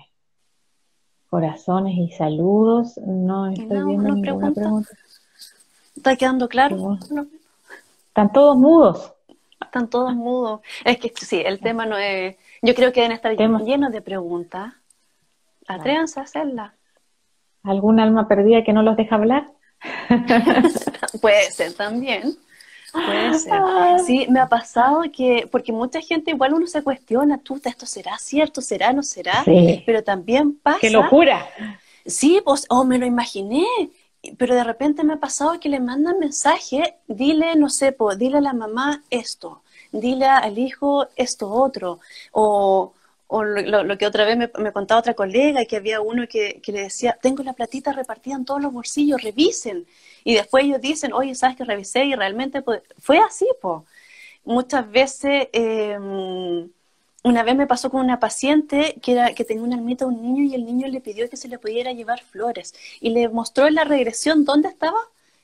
[1.29, 2.97] corazones y saludos.
[2.97, 4.89] No estoy viendo ninguna pregunta.
[5.95, 6.97] ¿Está quedando claro?
[8.07, 9.13] Están todos mudos.
[9.61, 10.61] Están todos mudos.
[10.83, 12.37] Es que sí, el tema no es...
[12.61, 14.73] Yo creo que deben estar llenos de preguntas.
[15.67, 16.73] Atrévanse a hacerla.
[17.63, 19.51] ¿Algún alma perdida que no los deja hablar?
[21.21, 22.35] Puede ser también.
[22.91, 23.61] Puede ser.
[24.05, 28.17] Sí, me ha pasado que, porque mucha gente igual uno se cuestiona, tú, esto será
[28.17, 29.43] cierto, será, no será,
[29.85, 30.79] pero también pasa.
[30.79, 31.47] ¡Qué locura!
[32.05, 33.65] Sí, pues, oh, me lo imaginé,
[34.37, 38.37] pero de repente me ha pasado que le mandan mensaje, dile, no sé, pues, dile
[38.39, 41.99] a la mamá esto, dile al hijo esto otro,
[42.31, 42.93] o,
[43.31, 46.81] o lo, que otra vez me, contaba otra colega, que había uno que, que le
[46.81, 49.85] decía, tengo la platita repartida en todos los bolsillos, revisen.
[50.23, 52.05] Y después ellos dicen, oye, ¿sabes que revisé?
[52.05, 52.63] Y realmente
[52.97, 53.85] fue así, po.
[54.45, 56.69] Muchas veces, em,
[57.23, 60.21] una vez me pasó con una paciente que, era, que tenía una almita a un
[60.23, 62.73] niño y el niño le pidió que se le pudiera llevar flores.
[62.99, 64.97] Y le mostró en la regresión dónde estaba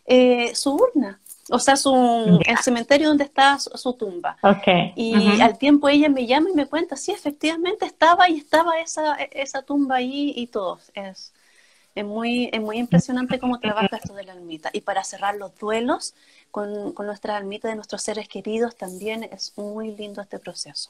[0.08, 1.19] eh, su urna.
[1.49, 4.38] O sea, su, el cementerio donde está su, tumba.
[4.41, 4.93] Okay.
[4.95, 9.13] Y al tiempo ella me llama y me cuenta, sí, efectivamente estaba y estaba esa,
[9.15, 10.79] esa tumba ahí y todo.
[10.95, 11.34] Es,
[11.93, 14.71] es muy, es muy impresionante cómo trabaja esto de la almita.
[14.73, 16.15] Y para cerrar los duelos
[16.49, 20.89] con, con nuestra almita de nuestros seres queridos también es muy lindo este proceso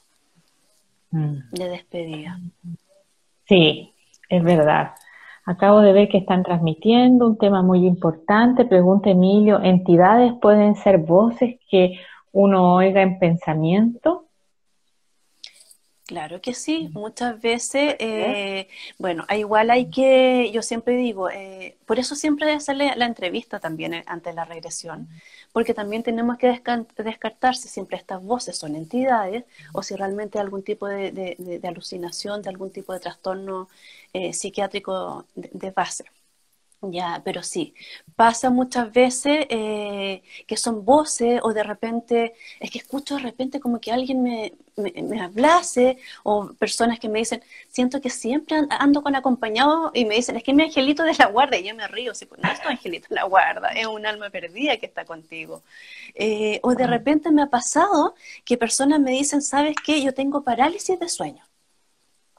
[1.10, 1.50] mm.
[1.50, 2.40] de despedida.
[3.46, 3.94] Sí,
[4.28, 4.94] es verdad.
[5.46, 8.64] Acabo de ver que están transmitiendo un tema muy importante.
[8.64, 12.00] Pregunta Emilio, ¿entidades pueden ser voces que
[12.32, 14.26] uno oiga en pensamiento?
[16.06, 21.98] Claro que sí, muchas veces, eh, bueno, igual hay que, yo siempre digo, eh, por
[21.98, 25.08] eso siempre debe hacerle la entrevista también eh, ante la regresión,
[25.56, 26.48] porque también tenemos que
[26.98, 32.42] descartar si siempre estas voces son entidades o si realmente hay algún tipo de, alucinación,
[32.42, 33.66] de algún tipo de trastorno
[34.12, 36.04] psiquiátrico de base.
[36.92, 37.74] Ya, pero sí,
[38.16, 43.60] pasa muchas veces eh, que son voces o de repente, es que escucho de repente
[43.60, 49.02] como que alguien me, me, hablase o personas que me dicen, siento que siempre ando
[49.02, 51.88] con acompañado y me dicen, es que mi angelito de la guarda y yo me
[51.88, 55.04] río, pues, no es tu angelito de la guarda, es un alma perdida que está
[55.04, 55.62] contigo.
[56.14, 60.02] Eh, o de repente me ha pasado que personas me dicen, ¿sabes qué?
[60.02, 61.44] Yo tengo parálisis de sueño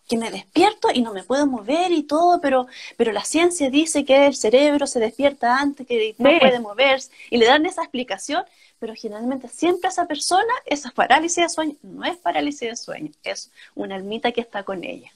[0.08, 4.06] que me despierto y no me puedo mover y todo, pero, pero la ciencia dice
[4.06, 8.44] que el cerebro se despierta antes, que no puede moverse, y le dan esa explicación,
[8.80, 13.52] pero generalmente siempre esa persona, esa parálisis de sueño, no es parálisis de sueño, es
[13.76, 15.12] una almita que está con ella.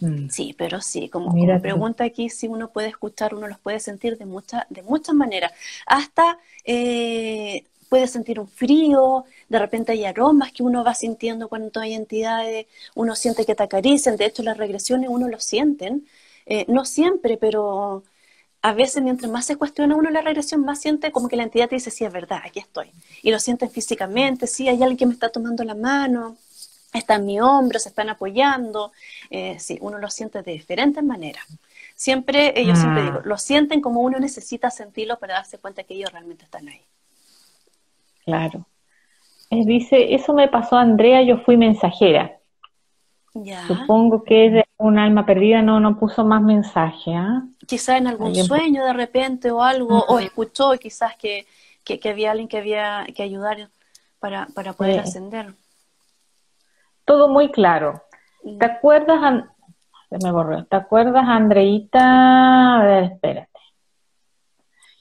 [0.00, 0.28] Mm.
[0.30, 4.24] Sí, pero sí, como, pregunta aquí, si uno puede escuchar, uno los puede sentir de,
[4.24, 5.52] muchas de muchas maneras.
[5.86, 11.80] Hasta eh, puede sentir un frío, de repente hay aromas que uno va sintiendo cuando
[11.80, 16.06] hay entidades, uno siente que te acarician, de hecho las regresiones uno lo sienten,
[16.46, 18.04] eh, no siempre, pero
[18.62, 21.68] a veces mientras más se cuestiona uno la regresión, más siente como que la entidad
[21.68, 22.92] te dice, sí, es verdad, aquí estoy.
[23.22, 26.36] Y lo sienten físicamente, sí, hay alguien que me está tomando la mano,
[26.92, 28.92] está en mi hombro, se están apoyando,
[29.30, 31.44] eh, sí, uno lo siente de diferentes maneras.
[31.96, 33.28] Siempre, ellos siempre digo, mm.
[33.28, 36.82] lo sienten como uno necesita sentirlo para darse cuenta que ellos realmente están ahí.
[38.24, 38.66] Claro.
[39.50, 42.40] dice, eso me pasó a Andrea, yo fui mensajera.
[43.66, 47.14] Supongo que es de un alma perdida no, no puso más mensaje.
[47.14, 47.42] ¿ah?
[47.66, 51.46] Quizá en algún sueño de repente o algo, o escuchó quizás que,
[51.84, 53.70] que, había alguien que había que ayudar
[54.18, 55.54] para, para poder ascender.
[57.04, 58.02] Todo muy claro.
[58.42, 58.58] Mm.
[58.58, 59.44] ¿Te acuerdas,
[60.10, 62.80] me borró, ¿te acuerdas, Andreita?
[62.80, 63.49] A ver, espérate.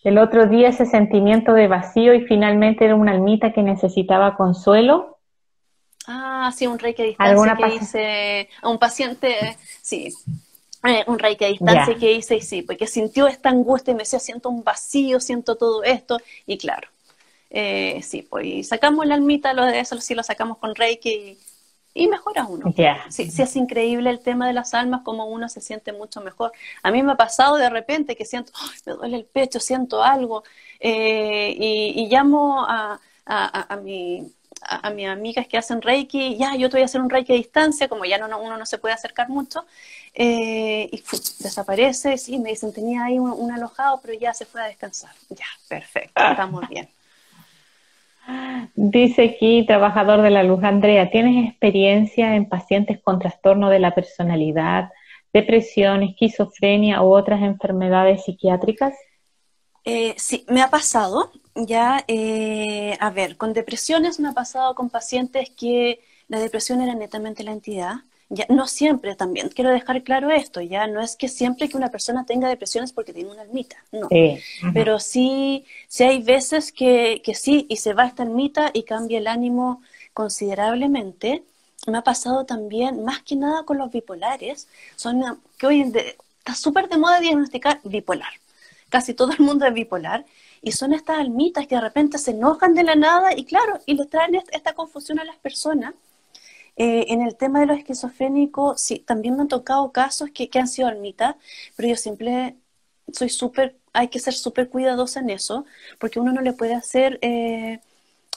[0.03, 5.17] El otro día ese sentimiento de vacío y finalmente era una almita que necesitaba consuelo.
[6.07, 10.13] Ah, sí, un rey que distancia que hice a un paciente, sí,
[10.83, 14.19] eh, un rey que distancia que hice, sí, porque sintió esta angustia y me decía,
[14.19, 16.87] siento un vacío, siento todo esto, y claro,
[17.49, 21.37] eh, sí, pues sacamos la almita, lo de eso sí lo sacamos con Reiki
[21.93, 22.73] y y mejora uno.
[23.09, 26.51] Sí, sí, es increíble el tema de las almas, como uno se siente mucho mejor.
[26.83, 28.51] A mí me ha pasado de repente que siento,
[28.85, 30.43] me duele el pecho, siento algo,
[30.79, 36.69] eh, y, llamo a, a, a, mi, a, mis amigas que hacen Reiki, ya, yo
[36.69, 38.93] te voy a hacer un Reiki a distancia, como ya no, uno no se puede
[38.93, 39.65] acercar mucho,
[40.13, 41.03] eh, y
[41.39, 45.11] desaparece, sí, me dicen, tenía ahí un, un alojado, pero ya se fue a descansar.
[45.29, 46.89] Ya, perfecto, estamos bien.
[48.75, 53.93] Dice aquí, trabajador de la luz, Andrea, ¿tienes experiencia en pacientes con trastorno de la
[53.93, 54.89] personalidad,
[55.33, 58.93] depresión, esquizofrenia u otras enfermedades psiquiátricas?
[59.85, 61.31] Eh, sí, me ha pasado.
[61.55, 66.95] Ya, eh, a ver, con depresiones me ha pasado con pacientes que la depresión era
[66.95, 67.95] netamente la entidad
[68.29, 71.89] ya, no siempre también, quiero dejar claro esto, ya no es que siempre que una
[71.89, 74.07] persona tenga depresión es porque tiene una almita, no.
[74.73, 79.17] Pero sí, sí hay veces que, que sí, y se va esta almita y cambia
[79.17, 79.81] el ánimo
[80.13, 81.43] considerablemente.
[81.87, 86.87] Me ha pasado también, más que nada con los bipolares, son que hoy está súper
[86.87, 88.33] de moda diagnosticar bipolar.
[88.89, 90.25] Casi todo el mundo es bipolar.
[90.61, 93.93] Y son estas almitas que de repente se enojan de la nada y claro, y
[93.93, 95.93] les traen esta confusión a las personas
[96.79, 100.69] eh, en el tema de los esquizofrénicos, sí, también me han tocado casos que, han
[100.69, 101.35] sido almitas,
[101.75, 102.55] pero yo siempre
[103.11, 105.65] soy súper, hay que ser súper cuidadosa en eso,
[105.99, 107.81] porque uno no le puede hacer eh,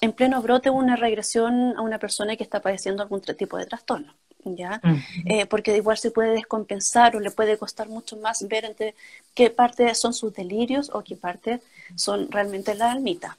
[0.00, 4.12] en pleno brote una regresión a una persona que está padeciendo algún tipo de trastorno.
[4.44, 4.80] ¿ya?
[5.24, 8.96] Eh, porque igual se puede descompensar o le puede costar mucho más ver entre
[9.34, 11.60] qué parte son sus delirios o qué parte
[11.94, 13.38] son realmente la almita.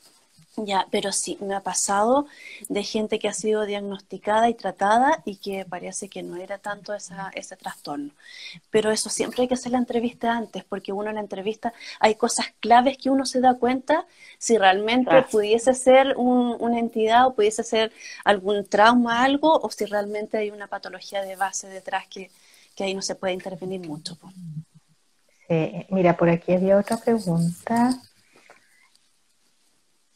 [0.56, 2.28] Ya, pero sí, me ha pasado
[2.70, 6.94] de gente que ha sido diagnosticada y tratada y que parece que no era tanto
[6.94, 8.12] esa, ese trastorno.
[8.70, 12.14] Pero eso siempre hay que hacer la entrevista antes, porque uno en la entrevista hay
[12.14, 14.06] cosas claves que uno se da cuenta
[14.38, 17.92] si realmente pudiese ser una entidad o pudiese ser
[18.24, 22.30] algún trauma, algo, o si realmente hay una patología de base detrás que,
[22.76, 24.20] que ahí no se puede intervenir mucho.
[25.48, 28.00] Sí, mira, por aquí había otra pregunta.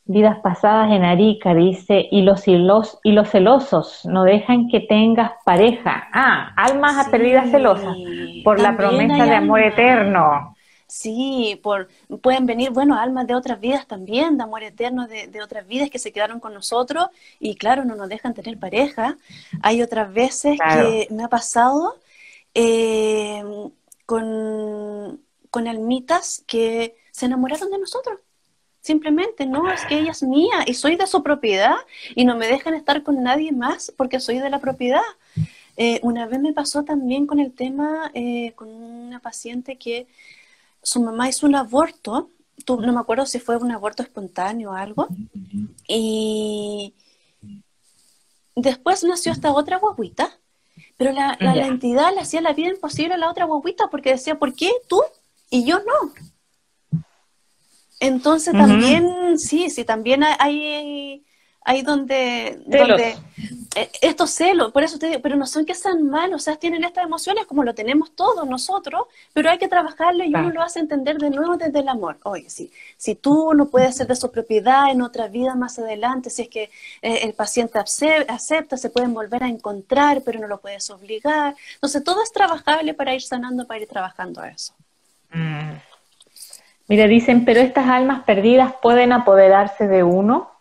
[0.10, 5.34] Vidas pasadas en Arica, dice, y los, y y los celosos no dejan que tengas
[5.44, 6.08] pareja.
[6.14, 7.96] Ah, almas perdidas celosas
[8.44, 10.56] por la promesa de amor eterno.
[10.88, 11.90] Sí, por,
[12.22, 16.00] pueden venir, bueno, almas de otras vidas también, de amor eterno, de, otras vidas que
[16.00, 17.08] se quedaron con nosotros
[17.40, 19.18] y claro, no nos dejan tener pareja.
[19.62, 21.98] Hay otras veces que me ha pasado
[22.54, 23.44] eh,
[24.06, 28.20] con, con almitas que se enamoraron de nosotros
[28.88, 31.76] Simplemente, no, es que ella es mía y soy de su propiedad
[32.16, 35.02] y no me dejan estar con nadie más porque soy de la propiedad.
[35.76, 40.08] Eh, una vez me pasó también con el tema, eh, con una paciente que
[40.82, 42.30] su mamá hizo un aborto,
[42.66, 45.10] no me acuerdo si fue un aborto espontáneo o algo,
[45.86, 46.94] y
[48.56, 50.32] después nació esta otra guaguita,
[50.96, 54.40] pero la, la entidad le hacía la vida imposible a la otra guaguita porque decía,
[54.40, 55.04] ¿por qué tú
[55.50, 56.14] y yo no?
[58.00, 61.26] Entonces también, sí, sí, también hay,
[61.62, 63.18] hay donde, donde
[63.76, 66.56] eh, estos celos, por eso te digo, pero no son que sean malos, o sea,
[66.56, 70.62] tienen estas emociones como lo tenemos todos nosotros, pero hay que trabajarlo y uno lo
[70.62, 72.20] hace entender de nuevo desde el amor.
[72.24, 76.30] Oye, sí, si tú no puedes ser de su propiedad en otra vida más adelante,
[76.30, 76.64] si es que
[77.02, 81.56] eh, el paciente acepta, se pueden volver a encontrar, pero no lo puedes obligar.
[81.74, 84.74] Entonces, todo es trabajable para ir sanando, para ir trabajando eso.
[85.32, 85.87] Mm.
[86.88, 90.52] Mira, dicen, pero estas almas perdidas pueden apoderarse de uno.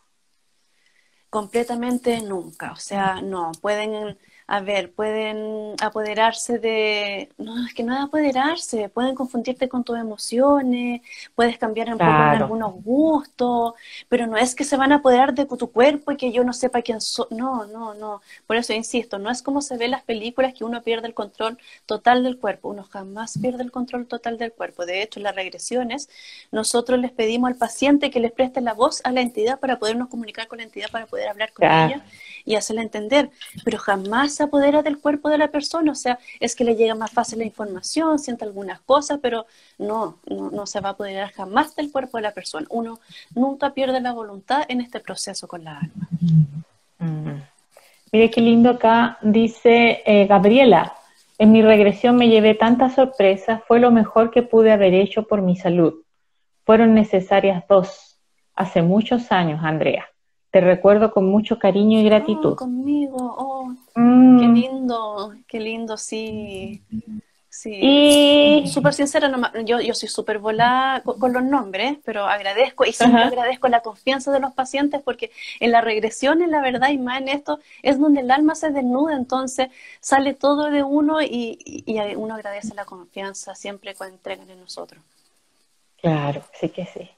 [1.31, 4.18] Completamente nunca, o sea, no, pueden
[4.49, 9.99] a ver, pueden apoderarse de, no, es que no es apoderarse, pueden confundirte con tus
[9.99, 11.01] emociones,
[11.34, 13.74] puedes cambiar un poco en algunos gustos,
[14.09, 16.53] pero no es que se van a apoderar de tu cuerpo y que yo no
[16.53, 19.90] sepa quién soy, no, no, no, por eso insisto, no es como se ve en
[19.92, 24.07] las películas que uno pierde el control total del cuerpo, uno jamás pierde el control
[24.07, 26.09] total del cuerpo, de hecho en las regresiones
[26.53, 30.09] nosotros les pedimos al paciente que les preste la voz a la entidad para podernos
[30.09, 32.05] comunicar con la entidad, para poder hablar con ella
[32.47, 33.30] y hacerle entender,
[33.64, 36.94] pero jamás se apodera del cuerpo de la persona, o sea, es que le llega
[36.94, 39.47] más fácil la información, siente algunas cosas, pero
[39.78, 42.66] no, no, se va a apoderar jamás del cuerpo de la persona.
[42.70, 43.01] Uno
[43.34, 46.09] nunca pierde la voluntad en este proceso con la alma.
[47.01, 47.42] Mm.
[48.12, 50.94] Mire qué lindo acá dice eh, Gabriela.
[51.38, 55.42] En mi regresión me llevé tantas sorpresas, fue lo mejor que pude haber hecho por
[55.42, 56.03] mi salud.
[56.64, 58.18] Fueron necesarias dos,
[58.55, 60.09] hace muchos años, Andrea.
[60.57, 62.53] Te recuerdo con mucho cariño y gratitud.
[62.53, 64.41] Oh, conmigo, oh, mm.
[64.41, 66.83] qué lindo, qué lindo, sí.
[67.51, 67.79] Sí.
[67.79, 69.31] Y súper sincera,
[69.67, 74.33] yo, yo soy súper volada con, los nombres, pero agradezco y siempre agradezco la confianza
[74.33, 75.31] de los pacientes porque
[75.61, 78.71] en la regresión, en la verdad y más en esto, es donde el alma se
[78.71, 79.69] desnuda, entonces
[80.01, 85.03] sale todo de uno y, y uno agradece la confianza siempre cuando entregan en nosotros.
[86.01, 87.11] Claro, sí que sí.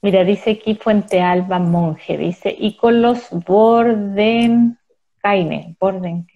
[0.00, 4.78] Mira, dice aquí Fuente Alba Monje, dice, y con los Borden,
[5.80, 6.26] Borden,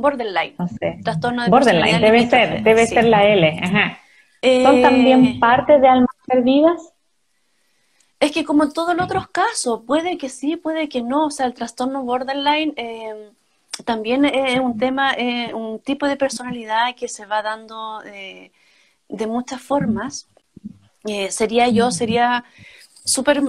[0.00, 0.54] Borderline.
[0.58, 0.98] No sé.
[1.04, 3.60] Trastorno de Borderline, debe ser, debe ser la L.
[3.62, 3.98] Ajá.
[4.42, 6.92] ¿Son eh, también parte de almas perdidas?
[8.18, 11.26] Es que como en todos los otros casos, puede que sí, puede que no.
[11.26, 13.30] O sea, el trastorno borderline eh,
[13.84, 19.60] también es un tema, eh, un tipo de personalidad que se va dando de muchas
[19.60, 20.28] formas.
[21.28, 22.44] sería yo, sería
[23.04, 23.42] súper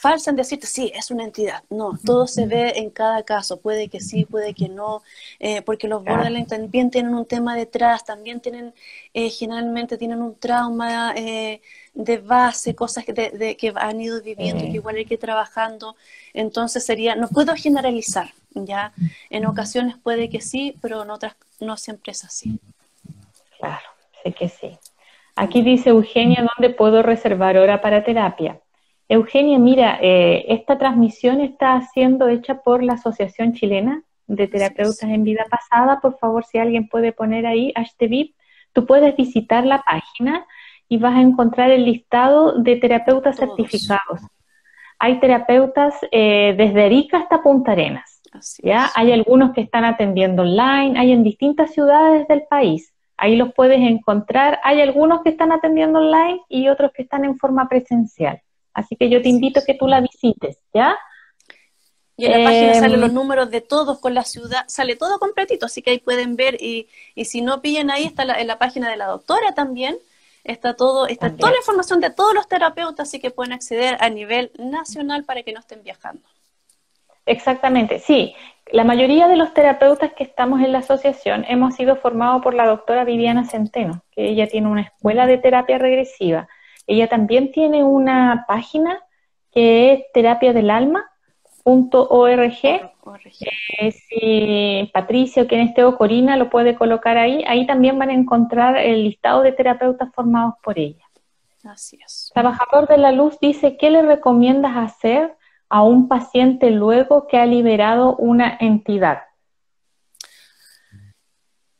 [0.00, 1.62] falsa en decirte, sí, es una entidad.
[1.68, 3.60] No, todo se ve en cada caso.
[3.60, 5.02] Puede que sí, puede que no,
[5.38, 8.72] eh, porque los borderline también tienen un tema detrás, también tienen,
[9.12, 11.60] eh, generalmente tienen un trauma eh,
[11.92, 15.96] de base, cosas que, de, que han ido viviendo, que igual hay que ir trabajando.
[16.32, 18.94] Entonces sería, no puedo generalizar, ¿ya?
[19.28, 22.58] En ocasiones puede que sí, pero en otras no siempre es así.
[23.58, 23.86] Claro,
[24.22, 24.78] sé que sí.
[25.36, 28.58] Aquí dice Eugenia, ¿dónde puedo reservar hora para terapia?
[29.10, 35.24] Eugenia, mira, eh, esta transmisión está siendo hecha por la Asociación Chilena de Terapeutas en
[35.24, 35.98] Vida Pasada.
[36.00, 38.36] Por favor, si alguien puede poner ahí HTVIP,
[38.72, 40.46] tú puedes visitar la página
[40.88, 44.20] y vas a encontrar el listado de terapeutas certificados.
[45.00, 48.22] Hay terapeutas eh, desde Arica hasta Punta Arenas.
[48.62, 48.90] ¿ya?
[48.94, 52.94] Hay algunos que están atendiendo online, hay en distintas ciudades del país.
[53.16, 54.60] Ahí los puedes encontrar.
[54.62, 58.40] Hay algunos que están atendiendo online y otros que están en forma presencial.
[58.74, 60.96] Así que yo te invito a que tú la visites, ¿ya?
[62.16, 65.18] Y en la página salen los em, números de todos con la ciudad, sale todo
[65.18, 68.58] completito, así que ahí pueden ver y, y si no pillan ahí está en la
[68.58, 69.96] página de la doctora también,
[70.44, 74.10] está todo, está toda la información de todos los terapeutas, así que pueden acceder a
[74.10, 76.22] nivel nacional para que no estén viajando.
[77.24, 78.34] Exactamente, sí.
[78.72, 82.66] La mayoría de los terapeutas que estamos en la asociación hemos sido formados por la
[82.66, 86.48] doctora Viviana Centeno, que ella tiene una escuela de terapia regresiva
[86.90, 89.00] ella también tiene una página
[89.52, 91.04] que es terapia del alma.org.
[92.62, 98.10] Eh, si Patricia o quien esté o Corina lo puede colocar ahí, ahí también van
[98.10, 101.04] a encontrar el listado de terapeutas formados por ella.
[101.62, 102.32] Así es.
[102.34, 105.36] Trabajador de la luz dice, ¿qué le recomiendas hacer
[105.68, 109.20] a un paciente luego que ha liberado una entidad?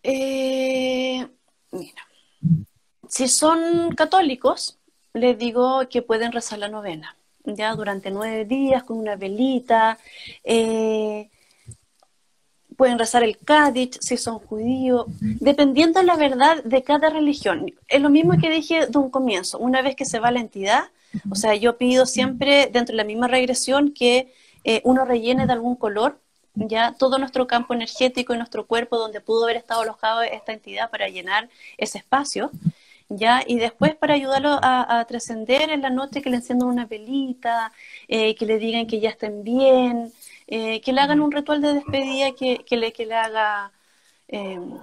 [0.04, 1.26] Eh,
[1.72, 2.02] mira,
[3.08, 4.79] si son católicos,
[5.14, 9.98] les digo que pueden rezar la novena, ya durante nueve días con una velita.
[10.44, 11.28] Eh,
[12.76, 17.70] pueden rezar el Kaddish si son judíos, dependiendo la verdad de cada religión.
[17.88, 20.84] Es lo mismo que dije de un comienzo, una vez que se va la entidad,
[21.30, 24.32] o sea, yo pido siempre dentro de la misma regresión que
[24.64, 26.20] eh, uno rellene de algún color
[26.54, 30.90] ya todo nuestro campo energético y nuestro cuerpo donde pudo haber estado alojado esta entidad
[30.90, 31.48] para llenar
[31.78, 32.50] ese espacio.
[33.10, 33.42] ¿Ya?
[33.46, 37.72] Y después para ayudarlo a, trascender en la noche que le enciendan una velita,
[38.08, 40.12] eh, que le digan que ya estén bien,
[40.46, 43.72] eh, que le hagan un ritual de despedida que, le, que le haga
[44.28, 44.78] em,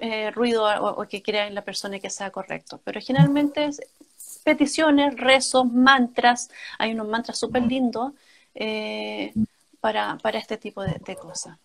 [0.00, 2.80] eh, ruido o, que crea en la persona que sea correcto.
[2.84, 3.80] Pero generalmente es
[4.44, 8.12] peticiones, rezos, mantras, hay unos mantras súper lindos
[9.80, 11.56] para, para este tipo de, de cosas.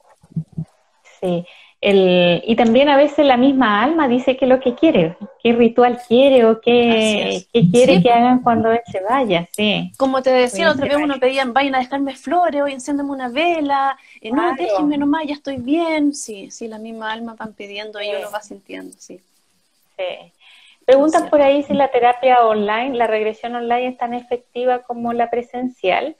[1.22, 1.46] Sí,
[1.88, 6.46] y también a veces la misma alma dice que lo que quiere, qué ritual quiere
[6.46, 9.92] o qué, quiere que hagan cuando él se vaya, sí.
[9.98, 13.98] Como te decía, otra vez uno pedían, vayan a dejarme flores, hoy enciéndeme una vela,
[14.20, 18.10] eh, no, déjenme nomás, ya estoy bien, sí, sí, la misma alma van pidiendo y
[18.10, 19.20] uno va sintiendo, sí.
[19.98, 20.32] Sí.
[20.86, 25.30] Preguntan por ahí si la terapia online, la regresión online es tan efectiva como la
[25.30, 26.16] presencial.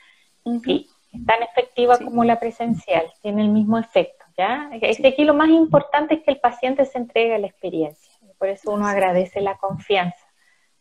[0.64, 4.15] Sí, es tan efectiva como la presencial, tiene el mismo efecto.
[4.38, 4.70] ¿Ya?
[4.72, 8.72] aquí lo más importante es que el paciente se entregue a la experiencia, por eso
[8.72, 10.26] uno agradece la confianza,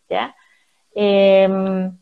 [0.09, 0.35] ¿ya?
[0.95, 1.97] Em,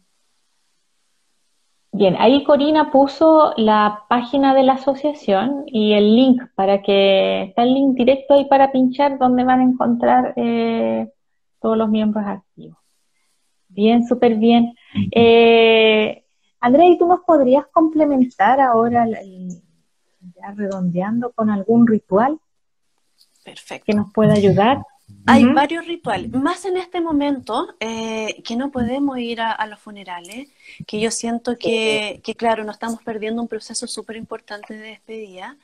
[1.95, 7.65] Bien, ahí Corina puso la página de la asociación y el link para que está
[7.65, 11.07] el link directo ahí para pinchar donde van a encontrar eh,
[11.61, 12.79] todos los miembros activos.
[13.69, 14.75] Bien, súper bien.
[15.11, 16.25] Eh,
[16.61, 19.07] Andrea, ¿y tú nos podrías complementar ahora,
[20.37, 22.39] ya redondeando, con algún ritual?
[23.45, 23.87] Perfecto.
[23.87, 24.83] Que nos pueda ayudar.
[25.27, 30.49] Hay varios rituales, más en este momento eh, que no podemos ir a, los funerales,
[30.87, 35.57] que yo siento que, que, claro, nos estamos perdiendo un proceso súper importante de despedida,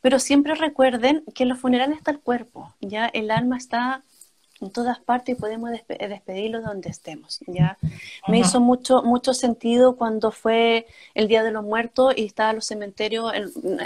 [0.00, 4.02] pero siempre recuerden que en los funerales está el cuerpo, ya el alma está
[4.62, 7.40] en todas partes y podemos despedirlo donde estemos.
[7.46, 7.76] ¿ya?
[8.28, 12.66] Me hizo mucho, mucho sentido cuando fue el Día de los Muertos y estaban los
[12.66, 13.32] cementerios,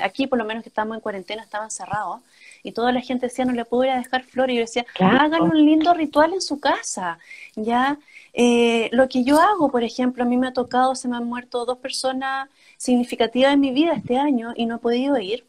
[0.02, 2.20] aquí por lo menos que estamos en cuarentena, estaban cerrados.
[2.62, 4.54] Y toda la gente decía, no le puedo ir a dejar flores.
[4.54, 7.18] Y yo decía, hagan un lindo ritual en su casa.
[7.54, 7.98] ¿ya?
[8.32, 11.24] Eh, lo que yo hago, por ejemplo, a mí me ha tocado, se me han
[11.24, 15.44] muerto dos personas significativas en mi vida este año y no he podido ir.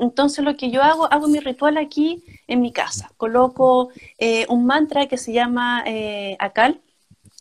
[0.00, 3.12] Entonces lo que yo hago, hago mi ritual aquí en mi casa.
[3.18, 6.80] Coloco eh, un mantra que se llama eh, Akal,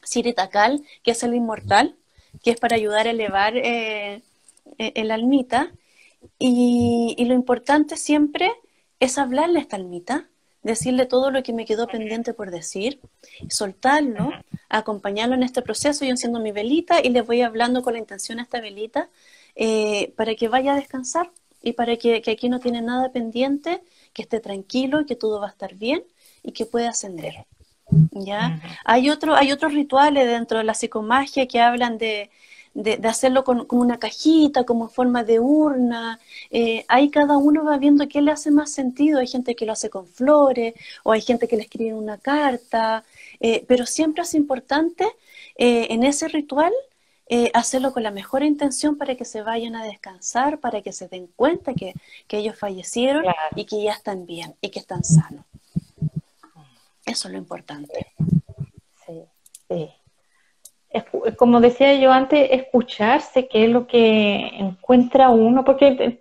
[0.03, 1.95] Sirit Akal, que es el inmortal,
[2.43, 4.21] que es para ayudar a elevar eh,
[4.77, 5.71] e, el almita.
[6.37, 8.51] Y, lo importante siempre
[8.99, 10.27] es hablarle a esta almita,
[10.61, 12.99] decirle todo lo que me quedó pendiente por decir,
[13.49, 14.31] soltarlo,
[14.67, 16.03] acompañarlo en este proceso.
[16.03, 19.09] Yo enciendo mi velita y le voy hablando con la intención a esta velita
[20.17, 21.31] para que vaya a descansar
[21.61, 23.81] y para que, aquí no tiene nada pendiente,
[24.13, 26.03] que esté tranquilo, que todo va a estar bien
[26.43, 27.45] y que pueda ascender.
[28.11, 28.61] ¿ya?
[28.85, 32.29] hay, otro, hay otros rituales dentro de la psicomagia que hablan de,
[32.73, 36.19] de, hacerlo con, una cajita, como forma de urna.
[36.49, 39.19] Eh, ahí cada uno va viendo qué le hace más sentido.
[39.19, 43.03] Hay gente que lo hace con flores o hay gente que le escribe una carta,
[43.39, 45.05] eh, pero siempre es importante
[45.55, 46.73] eh, en ese ritual
[47.31, 51.07] eh, hacerlo con la mejor intención para que se vayan a descansar, para que se
[51.07, 51.93] den cuenta que,
[52.27, 53.23] ellos fallecieron
[53.55, 55.45] y que ya están bien y que están sanos.
[57.05, 58.07] Eso es lo importante.
[59.05, 59.23] Sí,
[59.67, 59.89] sí.
[61.37, 66.17] Como decía yo antes, escucharse, qué es lo que encuentra uno, porque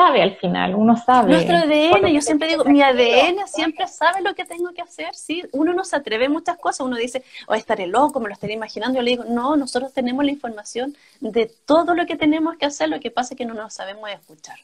[0.00, 1.32] sabe al final, uno sabe.
[1.32, 5.42] Nuestro ADN, yo siempre digo, mi ADN siempre sabe lo que tengo que hacer, ¿sí?
[5.52, 8.32] Uno no se atreve a muchas cosas, uno dice, o oh, estaré loco, me lo
[8.32, 12.56] estaré imaginando, yo le digo, no, nosotros tenemos la información de todo lo que tenemos
[12.56, 14.56] que hacer, lo que pasa es que no nos sabemos escuchar.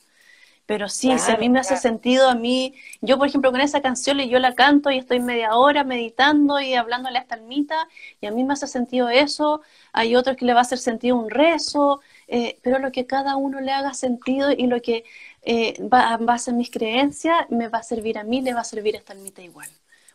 [0.64, 3.80] Pero sí, si a mí me hace sentido, a mí, yo por ejemplo con esa
[3.80, 7.76] canción yo la canto y estoy media hora meditando y hablándole a esta almita,
[8.20, 9.61] y a mí me hace sentido eso,
[9.93, 13.37] hay otros que le va a hacer sentido un rezo, eh, pero lo que cada
[13.37, 15.05] uno le haga sentido y lo que
[15.43, 18.64] eh, va, a ser mis creencias me va a servir a mí, le va a
[18.64, 19.68] servir a esta almita igual.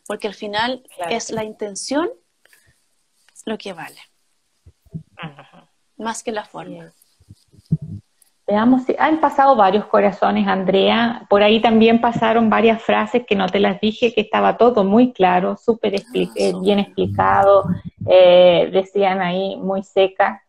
[0.06, 2.10] Porque al final es la intención
[3.46, 3.98] lo que vale.
[5.96, 6.92] Más que la forma.
[8.46, 11.24] Veamos si han pasado varios corazones, Andrea.
[11.30, 15.12] Por ahí también pasaron varias frases que no te las dije, que estaba todo muy
[15.12, 17.64] claro, súper ah, bien explicado.
[18.06, 20.42] Eh, decían ahí muy seca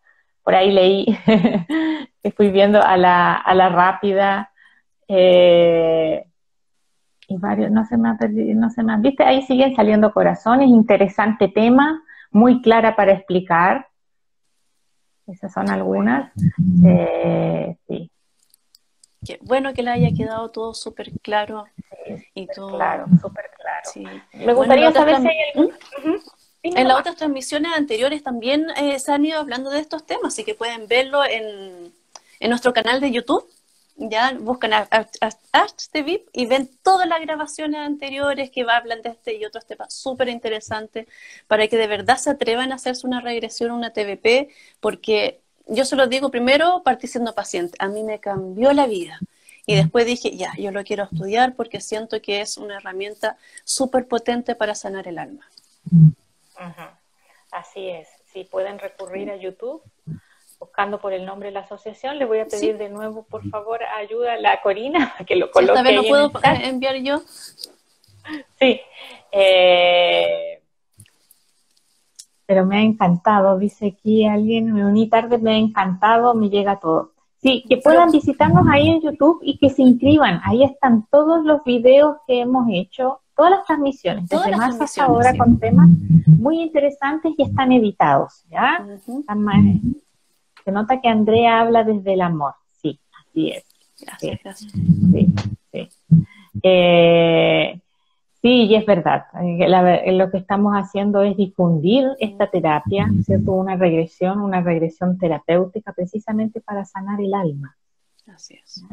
[0.44, 1.06] por ahí leí
[2.24, 4.52] que fui viendo a la, a la rápida
[5.08, 6.26] eh,
[7.28, 10.14] y varios, no se me ha perdido, no se me han, viste, ahí siguen saliendo
[10.14, 13.88] corazones, interesante tema, muy clara para explicar.
[15.26, 16.32] Esas son algunas.
[16.86, 18.12] Eh, sí.
[19.26, 21.66] Qué bueno que le haya quedado todo súper claro.
[22.36, 22.76] y todo...
[22.76, 24.20] Claro, súper claro.
[24.34, 25.74] Me gustaría saber si hay algún...
[26.04, 26.18] ¿Mm?
[26.64, 30.45] En las otras transmisiones anteriores también eh, se han ido hablando de estos temas, así
[30.45, 31.93] que pueden verlo en,
[32.39, 33.45] nuestro canal de YouTube.
[33.97, 39.45] Ya buscan Arch TV y ven todas las grabaciones anteriores que hablan de este y
[39.45, 41.07] otros temas súper interesantes
[41.47, 44.49] para que de verdad se atrevan a hacerse una regresión, una TVP,
[44.80, 47.76] porque yo se lo digo primero, partí siendo paciente.
[47.80, 49.20] A mí me cambió la vida.
[49.66, 54.07] Y después dije, ya, yo lo quiero estudiar porque siento que es una herramienta súper
[54.07, 55.45] potente para sanar el alma.
[57.51, 58.07] Así es.
[58.26, 59.82] Si pueden recurrir a YouTube
[60.59, 63.82] buscando por el nombre de la asociación, le voy a pedir de nuevo, por favor,
[63.84, 65.84] ayuda a la Corina que lo coloque.
[65.84, 67.22] vez lo puedo enviar yo.
[68.59, 68.80] Sí.
[69.32, 70.61] Eh,
[72.45, 76.80] pero me ha encantado, dice aquí alguien, me uní tarde, me ha encantado, me llega
[76.80, 77.11] todo.
[77.41, 80.39] Sí, que puedan visitarnos ahí en YouTube y que se inscriban.
[80.45, 85.36] Ahí están todos los videos que hemos hecho todas las transmisiones, desde más hasta ahora
[85.38, 85.90] con temas
[86.26, 88.86] muy interesantes y están editados, ¿ya?
[90.64, 93.66] Se nota que Andrea habla desde el amor, sí, así es.
[94.00, 94.72] Gracias, gracias.
[94.72, 95.34] Sí,
[95.72, 95.90] sí.
[96.64, 97.80] Eh,
[98.44, 99.24] Sí, y es verdad.
[99.42, 103.54] Eh, lo que estamos haciendo es difundir esta terapia, ¿cierto?
[103.54, 107.78] Una regresión, una regresión terapéutica precisamente para sanar el alma.
[108.28, 108.84] Así es.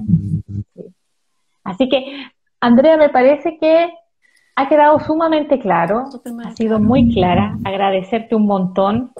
[1.64, 2.30] Así que,
[2.60, 3.92] Andrea, me parece que
[4.56, 6.04] ha quedado sumamente claro,
[6.44, 7.56] ha sido muy clara.
[7.64, 9.12] Agradecerte un montón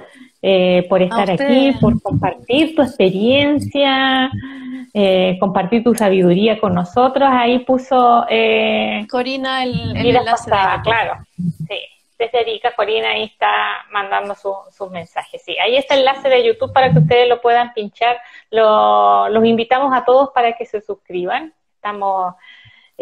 [0.43, 4.31] eh, por estar aquí, por compartir tu experiencia,
[4.95, 7.29] eh, compartir tu sabiduría con nosotros.
[7.31, 10.51] Ahí puso eh, Corina el, enlace.
[10.83, 11.79] claro, sí.
[12.19, 13.51] Desde Erika, Corina ahí está
[13.91, 15.43] mandando sus su mensajes.
[15.43, 18.19] Sí, ahí está el enlace de YouTube para que ustedes lo puedan pinchar.
[18.51, 21.55] los invitamos a todos para que se suscriban.
[21.77, 22.35] Estamos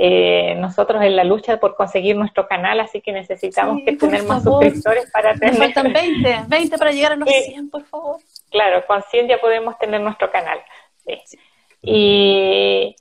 [0.00, 4.44] eh, nosotros en la lucha por conseguir nuestro canal, así que necesitamos que tener más
[4.44, 5.58] suscriptores para tener...
[5.58, 8.18] Nos faltan 20, 20 para llegar a los 100, por favor.
[8.48, 10.60] Claro, con 100 ya podemos tener nuestro canal.
[11.04, 11.38] Sí.
[11.82, 12.94] Y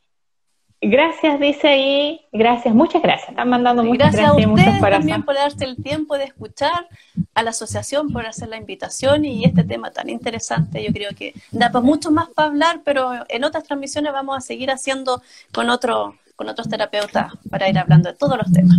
[0.82, 3.30] gracias, dice ahí, gracias, muchas gracias.
[3.30, 4.36] Están mandando muchas gracias.
[4.36, 6.88] Gracias a ustedes también por darse el tiempo de escuchar,
[7.36, 10.84] a la asociación por hacer la invitación y este tema tan interesante.
[10.84, 14.42] Yo creo que da pues mucho más para hablar, pero en otras transmisiones vamos a
[14.42, 15.22] seguir haciendo
[15.54, 18.78] con otro con otros terapeutas para ir hablando de todos los temas.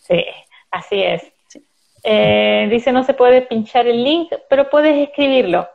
[0.00, 0.22] Sí,
[0.70, 1.22] así es.
[2.02, 5.66] Eh, dice no se puede pinchar el link, pero puedes escribirlo.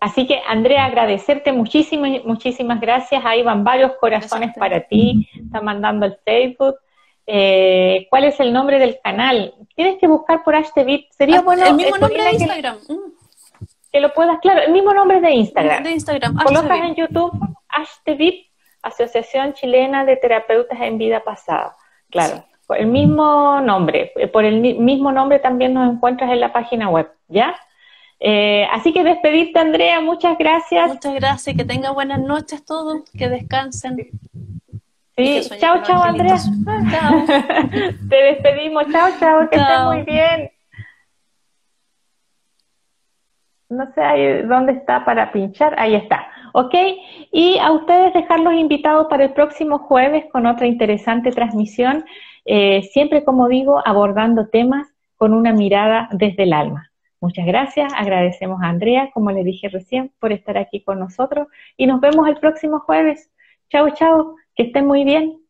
[0.00, 3.24] Así que, Andrea, agradecerte muchísimas, muchísimas gracias.
[3.24, 5.26] Ahí van varios corazones para ti.
[5.34, 6.76] Está mandando el Facebook.
[7.26, 9.54] Eh, ¿Cuál es el nombre del canal?
[9.74, 11.06] Tienes que buscar por HTV.
[11.10, 11.64] Sería ah, bueno.
[11.64, 12.78] El mismo nombre de Instagram.
[13.90, 15.84] Que, lo puedas, claro, el mismo nombre de Instagram.
[15.84, 16.36] De Instagram.
[16.36, 17.32] Colocas en YouTube
[17.74, 18.46] HTV,
[18.84, 21.74] Asociación Chilena de Terapeutas en Vida Pasada.
[22.10, 22.44] Claro.
[22.66, 27.10] Por el mismo nombre, por el mismo nombre también nos encuentras en la página web,
[27.28, 27.54] ¿ya?
[28.20, 30.88] Eh, así que despedirte, Andrea, muchas gracias.
[30.88, 33.96] Muchas gracias, que tenga buenas noches todos, que descansen.
[35.16, 36.36] Sí, chao, chao, Andrea.
[36.90, 37.24] Chao.
[38.08, 40.50] Te despedimos, chao, chao, que estés muy bien.
[43.68, 46.26] No sé dónde está para pinchar, ahí está.
[46.56, 46.72] ¿Ok?
[47.32, 52.04] Y a ustedes dejarlos invitados para el próximo jueves con otra interesante transmisión,
[52.44, 54.86] eh, siempre como digo, abordando temas
[55.16, 56.92] con una mirada desde el alma.
[57.20, 61.86] Muchas gracias, agradecemos a Andrea, como le dije recién, por estar aquí con nosotros y
[61.88, 63.32] nos vemos el próximo jueves.
[63.70, 65.43] Chao, chao, que estén muy bien.